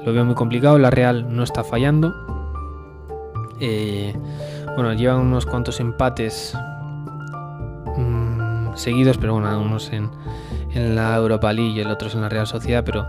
Lo 0.05 0.13
veo 0.13 0.25
muy 0.25 0.35
complicado. 0.35 0.79
La 0.79 0.91
Real 0.91 1.35
no 1.35 1.43
está 1.43 1.65
fallando. 1.65 2.15
Eh, 3.61 4.15
bueno, 4.75 4.93
llevan 4.95 5.19
unos 5.19 5.47
cuantos 5.47 5.81
empates 5.81 6.57
mm, 7.97 8.75
seguidos, 8.75 9.19
pero 9.19 9.35
bueno, 9.35 9.61
unos 9.61 9.93
en, 9.93 10.11
en 10.73 10.95
la 10.95 11.17
Europa 11.17 11.53
League 11.53 11.73
y 11.73 11.81
el 11.81 11.91
otro 11.91 12.09
en 12.11 12.21
la 12.21 12.29
Real 12.29 12.47
Sociedad, 12.47 12.85
pero 12.85 13.07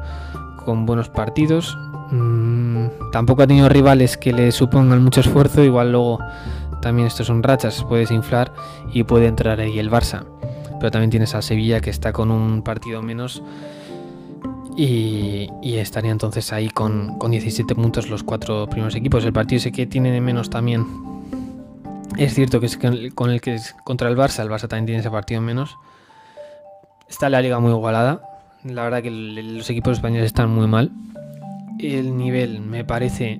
con 0.66 0.86
buenos 0.86 1.10
partidos. 1.10 1.78
Mm, 2.12 2.88
tampoco 3.12 3.44
ha 3.44 3.48
tenido 3.48 3.70
rivales 3.70 4.18
que 4.18 4.34
le 4.34 4.52
supongan 4.52 5.04
mucho 5.04 5.22
esfuerzo, 5.22 5.64
igual 5.64 5.92
luego 5.92 6.20
también 6.82 7.08
estos 7.08 7.28
son 7.28 7.44
rachas, 7.44 7.84
puedes 7.88 8.10
inflar 8.12 8.54
y 8.92 9.04
puede 9.04 9.28
entrar 9.28 9.60
ahí 9.60 9.78
el 9.80 9.92
Barça. 9.92 10.26
Pero 10.80 10.92
también 10.92 11.10
tienes 11.10 11.36
a 11.36 11.42
Sevilla 11.42 11.82
que 11.82 11.90
está 11.90 12.14
con 12.14 12.32
un 12.32 12.64
partido 12.64 13.02
menos 13.02 13.44
y, 14.82 15.78
estaría 15.78 16.12
entonces 16.12 16.54
ahí 16.54 16.70
con, 16.70 17.18
17 17.20 17.76
puntos 17.76 18.10
los 18.10 18.24
cuatro 18.24 18.68
primeros 18.68 18.96
equipos. 18.96 19.26
El 19.26 19.34
partido 19.34 19.58
ese 19.58 19.72
que 19.72 19.86
tiene 19.86 20.12
de 20.12 20.22
menos 20.22 20.50
también. 20.50 20.86
Es 22.18 22.34
cierto 22.34 22.60
que 22.60 22.66
es 22.66 22.78
con 23.14 23.30
el 23.30 23.42
que 23.42 23.60
contra 23.84 24.10
el 24.10 24.18
Barça, 24.18 24.42
el 24.42 24.50
Barça 24.50 24.68
también 24.68 24.86
tiene 24.86 25.00
ese 25.00 25.12
partido 25.12 25.42
menos 25.42 25.78
Está 27.10 27.30
la 27.30 27.42
liga 27.42 27.60
muy 27.60 27.72
igualada. 27.72 28.22
La 28.64 28.84
verdad 28.84 29.02
que 29.02 29.10
los 29.10 29.70
equipos 29.70 29.94
españoles 29.94 30.28
están 30.28 30.50
muy 30.50 30.68
mal. 30.68 30.92
El 31.80 32.18
nivel 32.18 32.62
me 32.62 32.86
parece 32.86 33.40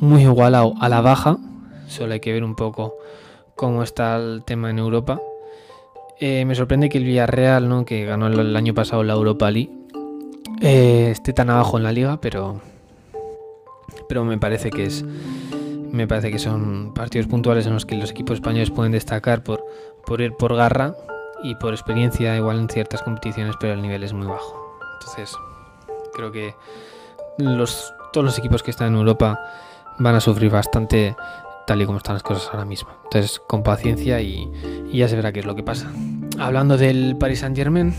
muy 0.00 0.22
igualado 0.22 0.74
a 0.80 0.88
la 0.88 1.00
baja. 1.00 1.36
Solo 1.86 2.14
hay 2.14 2.20
que 2.20 2.32
ver 2.32 2.44
un 2.44 2.56
poco 2.56 2.94
cómo 3.56 3.82
está 3.82 4.16
el 4.16 4.42
tema 4.44 4.70
en 4.70 4.78
Europa. 4.78 5.20
Eh, 6.18 6.44
me 6.46 6.54
sorprende 6.54 6.88
que 6.88 6.98
el 6.98 7.04
Villarreal, 7.04 7.68
¿no? 7.68 7.84
que 7.84 8.04
ganó 8.04 8.26
el, 8.26 8.56
año 8.56 8.74
pasado 8.74 9.04
la 9.04 9.12
Europa 9.12 9.50
League, 9.50 9.70
eh, 10.60 11.10
esté 11.10 11.32
tan 11.32 11.50
abajo 11.50 11.76
en 11.76 11.84
la 11.84 11.92
liga, 11.92 12.20
pero, 12.20 12.60
pero 14.08 14.24
me 14.24 14.38
parece 14.38 14.70
que 14.70 14.84
es 14.84 15.04
me 15.92 16.06
parece 16.06 16.30
que 16.30 16.38
son 16.38 16.92
partidos 16.94 17.26
puntuales 17.26 17.66
en 17.66 17.72
los 17.72 17.86
que 17.86 17.96
los 17.96 18.10
equipos 18.10 18.34
españoles 18.34 18.70
pueden 18.70 18.92
destacar 18.92 19.42
por, 19.42 19.64
por 20.04 20.20
ir 20.20 20.32
por 20.32 20.54
garra 20.54 20.94
y 21.42 21.54
por 21.54 21.72
experiencia 21.72 22.36
igual 22.36 22.58
en 22.58 22.68
ciertas 22.68 23.02
competiciones, 23.02 23.56
pero 23.58 23.74
el 23.74 23.82
nivel 23.82 24.02
es 24.02 24.12
muy 24.12 24.26
bajo. 24.26 24.78
Entonces, 24.94 25.34
creo 26.12 26.32
que 26.32 26.54
los, 27.38 27.94
todos 28.12 28.24
los 28.24 28.38
equipos 28.38 28.62
que 28.62 28.70
están 28.70 28.88
en 28.88 28.98
Europa 28.98 29.40
van 29.98 30.14
a 30.14 30.20
sufrir 30.20 30.50
bastante 30.50 31.16
tal 31.66 31.82
y 31.82 31.86
como 31.86 31.98
están 31.98 32.14
las 32.14 32.22
cosas 32.22 32.48
ahora 32.52 32.64
mismo. 32.64 32.90
Entonces, 33.04 33.40
con 33.46 33.62
paciencia 33.62 34.20
y, 34.20 34.50
ya 34.92 35.08
se 35.08 35.16
verá 35.16 35.32
qué 35.32 35.40
es 35.40 35.46
lo 35.46 35.54
que 35.54 35.62
pasa. 35.62 35.90
Hablando 36.38 36.76
del 36.76 37.16
Paris 37.18 37.40
Saint 37.40 37.56
Germain, 37.56 37.94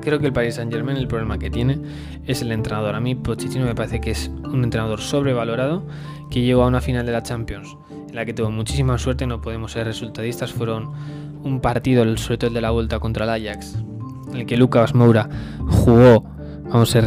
creo 0.00 0.18
que 0.18 0.26
el 0.26 0.32
Paris 0.32 0.56
Saint 0.56 0.72
Germain 0.72 0.96
el 0.96 1.08
problema 1.08 1.38
que 1.38 1.50
tiene 1.50 1.78
es 2.26 2.42
el 2.42 2.52
entrenador. 2.52 2.94
A 2.94 3.00
mí 3.00 3.14
Pochettino 3.14 3.64
me 3.64 3.74
parece 3.74 4.00
que 4.00 4.10
es 4.10 4.30
un 4.44 4.64
entrenador 4.64 5.00
sobrevalorado 5.00 5.86
que 6.30 6.42
llegó 6.42 6.62
a 6.62 6.66
una 6.66 6.80
final 6.80 7.06
de 7.06 7.12
la 7.12 7.22
Champions 7.22 7.76
en 8.10 8.16
la 8.16 8.24
que 8.24 8.34
tuvo 8.34 8.50
muchísima 8.50 8.98
suerte, 8.98 9.26
no 9.26 9.40
podemos 9.40 9.72
ser 9.72 9.86
resultadistas, 9.86 10.52
fueron 10.52 10.90
un 11.42 11.60
partido, 11.60 12.04
sobre 12.16 12.38
todo 12.38 12.48
el 12.48 12.54
de 12.54 12.60
la 12.60 12.70
vuelta 12.70 12.98
contra 12.98 13.24
el 13.24 13.30
Ajax, 13.30 13.78
en 14.30 14.36
el 14.36 14.46
que 14.46 14.56
Lucas 14.56 14.94
Moura 14.94 15.28
jugó, 15.68 16.24
vamos, 16.64 16.90
se 16.90 17.00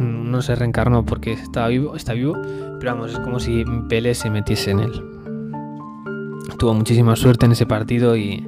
no 0.00 0.42
se 0.42 0.54
reencarnó 0.54 1.04
porque 1.04 1.32
estaba 1.32 1.68
vivo, 1.68 1.96
está 1.96 2.12
vivo, 2.12 2.36
pero 2.78 2.94
vamos, 2.94 3.12
es 3.12 3.18
como 3.20 3.40
si 3.40 3.64
Pele 3.88 4.14
se 4.14 4.30
metiese 4.30 4.70
en 4.70 4.80
él. 4.80 4.92
Tuvo 6.58 6.74
muchísima 6.74 7.16
suerte 7.16 7.46
en 7.46 7.52
ese 7.52 7.66
partido 7.66 8.16
y, 8.16 8.46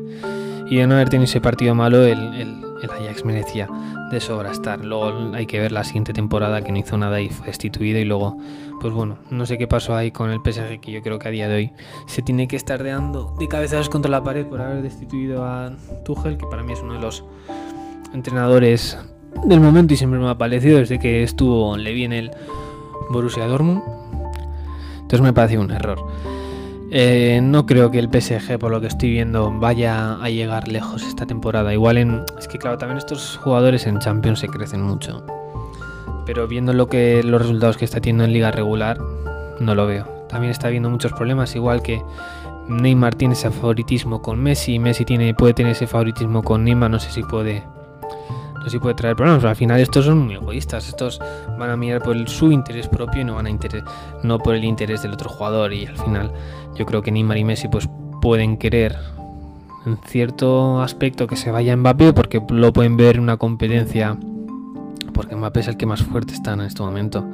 y 0.69 0.77
de 0.77 0.87
no 0.87 0.95
haber 0.95 1.09
tenido 1.09 1.25
ese 1.25 1.41
partido 1.41 1.75
malo, 1.75 2.05
el, 2.05 2.19
el, 2.35 2.63
el 2.83 2.91
Ajax 2.91 3.25
merecía 3.25 3.69
de 4.11 4.21
sobra 4.21 4.51
estar. 4.51 4.85
Luego 4.85 5.35
hay 5.35 5.47
que 5.47 5.61
ver 5.61 5.73
la 5.73 5.85
siguiente 5.85 6.13
temporada 6.13 6.63
que 6.63 6.73
no 6.73 6.79
hizo 6.79 6.97
nada 6.97 7.21
y 7.21 7.29
fue 7.29 7.47
destituido 7.47 7.99
y 7.99 8.05
luego, 8.05 8.37
pues 8.81 8.93
bueno, 8.93 9.19
no 9.31 9.47
sé 9.47 9.59
qué 9.59 9.67
pasó 9.67 9.95
ahí 9.95 10.11
con 10.11 10.31
el 10.31 10.41
PSG 10.41 10.81
que 10.81 10.93
yo 10.93 11.03
creo 11.03 11.19
que 11.19 11.29
a 11.29 11.31
día 11.31 11.49
de 11.49 11.55
hoy 11.55 11.73
se 12.07 12.23
tiene 12.23 12.49
que 12.49 12.57
estar 12.57 12.83
dando 12.83 13.35
de 13.39 13.49
cabezas 13.49 13.89
contra 13.89 14.11
la 14.11 14.23
pared 14.23 14.47
por 14.47 14.61
haber 14.61 14.83
destituido 14.83 15.45
a 15.45 15.73
Tuchel, 16.05 16.37
que 16.37 16.47
para 16.47 16.63
mí 16.63 16.73
es 16.73 16.81
uno 16.81 16.95
de 16.95 17.01
los 17.01 17.25
entrenadores 18.13 18.99
del 19.45 19.61
momento 19.61 19.95
y 19.95 19.97
siempre 19.97 20.19
me 20.19 20.29
ha 20.29 20.37
parecido 20.37 20.79
desde 20.79 20.99
que 20.99 21.23
estuvo 21.23 21.77
Levi 21.77 22.05
en 22.05 22.13
el 22.13 22.31
Borussia 23.11 23.47
Dortmund. 23.47 23.83
Entonces 24.95 25.21
me 25.21 25.33
parece 25.33 25.59
un 25.59 25.71
error. 25.71 25.99
Eh, 26.95 27.41
no 27.43 27.65
creo 27.65 27.91
que 27.91 27.99
el 27.99 28.11
PSG, 28.11 28.59
por 28.59 28.71
lo 28.71 28.79
que 28.83 28.87
estoy 28.87 29.09
viendo, 29.09 29.51
vaya 29.51 30.23
a 30.23 30.29
llegar 30.29 30.69
lejos 30.69 31.03
esta 31.03 31.25
temporada. 31.25 31.73
Igual 31.73 31.97
en. 31.97 32.23
Es 32.39 32.49
que 32.49 32.59
claro, 32.59 32.77
también 32.77 32.99
estos 32.99 33.39
jugadores 33.39 33.87
en 33.87 33.99
Champions 33.99 34.41
se 34.41 34.49
crecen 34.49 34.83
mucho. 34.83 35.25
Pero 36.27 36.47
viendo 36.47 36.75
lo 36.75 36.89
que 36.89 37.23
los 37.23 37.41
resultados 37.41 37.79
que 37.79 37.87
está 37.87 38.03
teniendo 38.03 38.25
en 38.25 38.35
liga 38.35 38.51
regular, 38.51 38.99
no 39.59 39.75
lo 39.75 39.87
veo. 39.87 40.05
También 40.29 40.51
está 40.51 40.67
habiendo 40.69 40.91
muchos 40.91 41.15
problemas, 41.15 41.57
igual 41.57 41.83
que 41.83 42.03
Neymar 42.69 43.15
tiene 43.15 43.33
ese 43.33 43.51
favoritismo 43.51 44.21
con 44.21 44.39
Messi, 44.39 44.79
Messi 44.79 45.07
tiene, 45.07 45.33
puede 45.33 45.55
tener 45.55 45.73
ese 45.73 45.87
favoritismo 45.87 46.43
con 46.43 46.63
Neymar, 46.63 46.91
no 46.91 47.01
sé 47.01 47.11
si 47.11 47.23
puede 47.23 47.65
no 48.63 48.71
si 48.71 48.79
puede 48.79 48.95
traer 48.95 49.17
problemas, 49.17 49.41
pero 49.41 49.51
al 49.51 49.57
final 49.57 49.81
estos 49.81 50.05
son 50.05 50.19
muy 50.19 50.35
egoístas, 50.35 50.89
estos 50.89 51.21
van 51.59 51.71
a 51.71 51.77
mirar 51.77 52.03
por 52.03 52.29
su 52.29 52.53
interés 52.53 52.89
propio 52.89 53.23
y 53.23 53.25
no 53.25 53.35
van 53.35 53.47
a 53.47 53.51
interés, 53.51 53.83
no 54.23 54.39
por 54.39 54.55
el 54.55 54.65
interés 54.65 55.03
del 55.03 55.13
otro 55.13 55.29
jugador 55.29 55.73
y 55.73 55.87
al 55.87 55.97
final 55.97 56.33
yo 56.75 56.87
creo 56.87 57.03
que 57.03 57.11
Neymar 57.11 57.39
y 57.39 57.45
Messi 57.45 57.69
pues 57.69 57.89
pueden 58.21 58.57
querer 58.57 58.97
en 59.85 59.99
cierto 60.07 60.81
aspecto 60.81 61.27
que 61.27 61.37
se 61.37 61.51
vaya 61.51 61.77
Mbappé 61.77 62.13
porque 62.13 62.41
lo 62.51 62.73
pueden 62.73 62.97
ver 62.97 63.17
en 63.17 63.23
una 63.23 63.37
competencia 63.37 64.17
porque 65.13 65.37
Mbappé 65.37 65.61
es 65.61 65.69
el 65.69 65.77
que 65.77 65.87
más 65.87 66.03
fuerte 66.03 66.33
está 66.33 66.55
en 66.55 66.63
este 66.63 66.83
momento. 66.83 67.25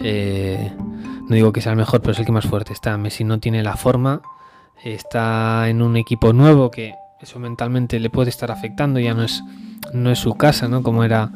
Eh, 0.00 0.72
no 1.28 1.34
digo 1.34 1.52
que 1.52 1.60
sea 1.60 1.72
el 1.72 1.78
mejor, 1.78 2.00
pero 2.00 2.12
es 2.12 2.18
el 2.18 2.26
que 2.26 2.32
más 2.32 2.46
fuerte 2.46 2.72
está. 2.72 2.96
Messi 2.98 3.24
no 3.24 3.38
tiene 3.38 3.62
la 3.62 3.76
forma, 3.76 4.20
está 4.82 5.68
en 5.68 5.82
un 5.82 5.96
equipo 5.96 6.32
nuevo 6.32 6.70
que 6.70 6.94
eso 7.22 7.38
mentalmente 7.38 7.98
le 8.00 8.10
puede 8.10 8.30
estar 8.30 8.50
afectando, 8.50 8.98
ya 9.00 9.14
no 9.14 9.22
es 9.22 9.42
no 9.92 10.10
es 10.10 10.18
su 10.18 10.34
casa, 10.34 10.68
¿no? 10.68 10.82
Como 10.82 11.04
era 11.04 11.30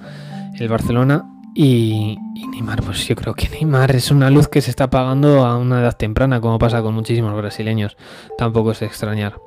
el 0.59 0.69
Barcelona. 0.69 1.25
Y, 1.55 2.19
Neymar, 2.51 2.83
pues 2.83 3.07
yo 3.09 3.17
creo 3.17 3.35
que 3.35 3.49
Neymar 3.49 3.97
es 3.97 4.11
una 4.11 4.31
luz 4.31 4.49
que 4.49 4.61
se 4.61 4.71
está 4.71 4.85
apagando 4.85 5.47
a 5.47 5.57
una 5.57 5.81
edad 5.81 5.97
temprana, 5.97 6.41
como 6.41 6.59
pasa 6.59 6.83
con 6.83 6.95
muchísimos 6.95 7.35
brasileños. 7.35 7.97
Tampoco 8.37 8.73
es 8.73 8.83
extrañar. 8.83 9.41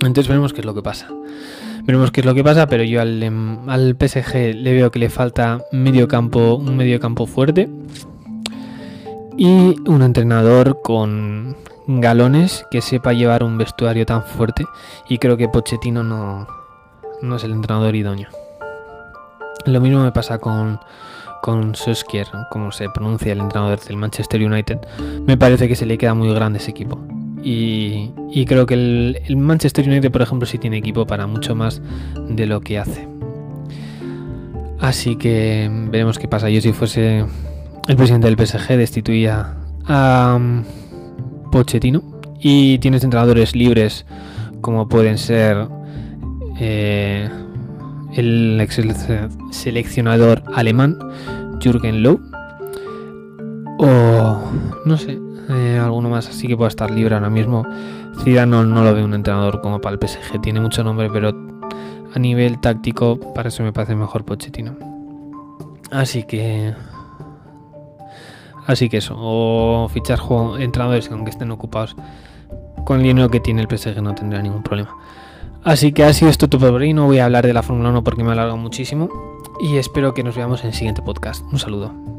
Entonces 0.00 0.28
veremos 0.28 0.52
qué 0.52 0.60
es 0.60 0.66
lo 0.66 0.74
que 0.74 0.82
pasa. 0.82 1.08
Veremos 1.82 2.10
qué 2.12 2.20
es 2.20 2.26
lo 2.26 2.34
que 2.34 2.44
pasa, 2.44 2.66
pero 2.68 2.84
yo 2.84 3.00
al, 3.00 3.22
em, 3.22 3.68
al 3.68 3.96
PSG 3.98 4.54
le 4.54 4.72
veo 4.72 4.90
que 4.90 4.98
le 4.98 5.10
falta 5.10 5.58
medio 5.72 6.06
un 6.06 6.76
medio 6.76 7.00
campo 7.00 7.26
fuerte. 7.26 7.68
Y 9.36 9.76
un 9.88 10.02
entrenador 10.02 10.82
con 10.82 11.56
galones 11.88 12.66
que 12.70 12.82
sepa 12.82 13.14
llevar 13.14 13.42
un 13.42 13.58
vestuario 13.58 14.06
tan 14.06 14.22
fuerte. 14.22 14.66
Y 15.08 15.18
creo 15.18 15.36
que 15.36 15.48
Pochettino 15.48 16.04
no, 16.04 16.46
no 17.22 17.36
es 17.36 17.44
el 17.44 17.52
entrenador 17.52 17.96
idóneo. 17.96 18.28
Lo 19.64 19.80
mismo 19.80 20.04
me 20.04 20.12
pasa 20.12 20.38
con, 20.38 20.78
con 21.42 21.74
como 22.50 22.72
se 22.72 22.88
pronuncia 22.90 23.32
el 23.32 23.40
entrenador 23.40 23.80
del 23.80 23.96
Manchester 23.96 24.42
United. 24.42 24.78
Me 25.26 25.36
parece 25.36 25.66
que 25.66 25.74
se 25.74 25.86
le 25.86 25.98
queda 25.98 26.14
muy 26.14 26.32
grande 26.32 26.58
ese 26.58 26.70
equipo. 26.70 27.00
Y, 27.42 28.10
creo 28.46 28.66
que 28.66 28.74
el, 28.74 29.22
el, 29.24 29.36
Manchester 29.36 29.88
United, 29.88 30.10
por 30.10 30.22
ejemplo, 30.22 30.46
sí 30.46 30.58
tiene 30.58 30.76
equipo 30.78 31.06
para 31.06 31.26
mucho 31.26 31.54
más 31.54 31.80
de 32.28 32.46
lo 32.46 32.60
que 32.60 32.78
hace. 32.78 33.08
Así 34.80 35.16
que 35.16 35.68
veremos 35.90 36.18
qué 36.18 36.28
pasa. 36.28 36.50
Yo 36.50 36.60
si 36.60 36.72
fuese 36.72 37.24
el 37.88 37.96
presidente 37.96 38.28
del 38.30 38.46
PSG 38.46 38.76
destituía 38.76 39.54
a 39.86 40.38
Pochettino. 41.50 42.02
Y 42.40 42.78
tienes 42.78 43.02
entrenadores 43.04 43.54
libres 43.54 44.06
como 44.60 44.88
pueden 44.88 45.18
ser 45.18 45.68
eh, 46.58 47.28
el 48.14 48.60
ex 48.60 48.80
seleccionador 49.50 50.42
alemán 50.54 50.98
Jürgen 51.60 52.02
Loh 52.02 52.20
o 53.78 54.40
no 54.84 54.96
sé 54.96 55.18
eh, 55.50 55.80
alguno 55.82 56.10
más 56.10 56.28
así 56.28 56.46
que 56.46 56.56
pueda 56.56 56.68
estar 56.68 56.90
libre 56.90 57.14
ahora 57.14 57.30
mismo. 57.30 57.66
Zidane 58.22 58.50
no, 58.50 58.64
no 58.64 58.82
lo 58.82 58.94
ve 58.94 59.02
un 59.02 59.14
entrenador 59.14 59.60
como 59.60 59.80
para 59.80 59.96
el 59.96 60.08
PSG 60.08 60.40
tiene 60.40 60.60
mucho 60.60 60.82
nombre 60.84 61.08
pero 61.10 61.30
a 62.14 62.18
nivel 62.18 62.60
táctico 62.60 63.18
para 63.34 63.48
eso 63.48 63.62
me 63.62 63.72
parece 63.72 63.94
mejor 63.94 64.24
Pochettino. 64.24 64.76
Así 65.90 66.24
que 66.24 66.74
así 68.68 68.88
que 68.88 68.98
eso 68.98 69.16
o 69.18 69.88
fichar 69.88 70.20
entrenadores 70.60 71.10
aunque 71.10 71.30
estén 71.30 71.50
ocupados 71.50 71.96
con 72.84 72.98
el 72.98 73.02
dinero 73.02 73.28
que 73.28 73.40
tiene 73.40 73.62
el 73.62 73.68
PSG 73.68 74.00
no 74.00 74.14
tendrá 74.14 74.40
ningún 74.40 74.62
problema 74.62 74.94
Así 75.64 75.92
que 75.92 76.04
ha 76.04 76.12
sido 76.12 76.30
esto 76.30 76.48
todo 76.48 76.70
por 76.70 76.80
hoy. 76.80 76.92
No 76.92 77.06
voy 77.06 77.18
a 77.18 77.24
hablar 77.24 77.46
de 77.46 77.52
la 77.52 77.62
Fórmula 77.62 77.90
1 77.90 78.04
porque 78.04 78.22
me 78.22 78.30
ha 78.30 78.32
alargado 78.32 78.56
muchísimo. 78.56 79.10
Y 79.60 79.76
espero 79.76 80.14
que 80.14 80.22
nos 80.22 80.36
veamos 80.36 80.62
en 80.62 80.68
el 80.68 80.74
siguiente 80.74 81.02
podcast. 81.02 81.44
Un 81.52 81.58
saludo. 81.58 82.17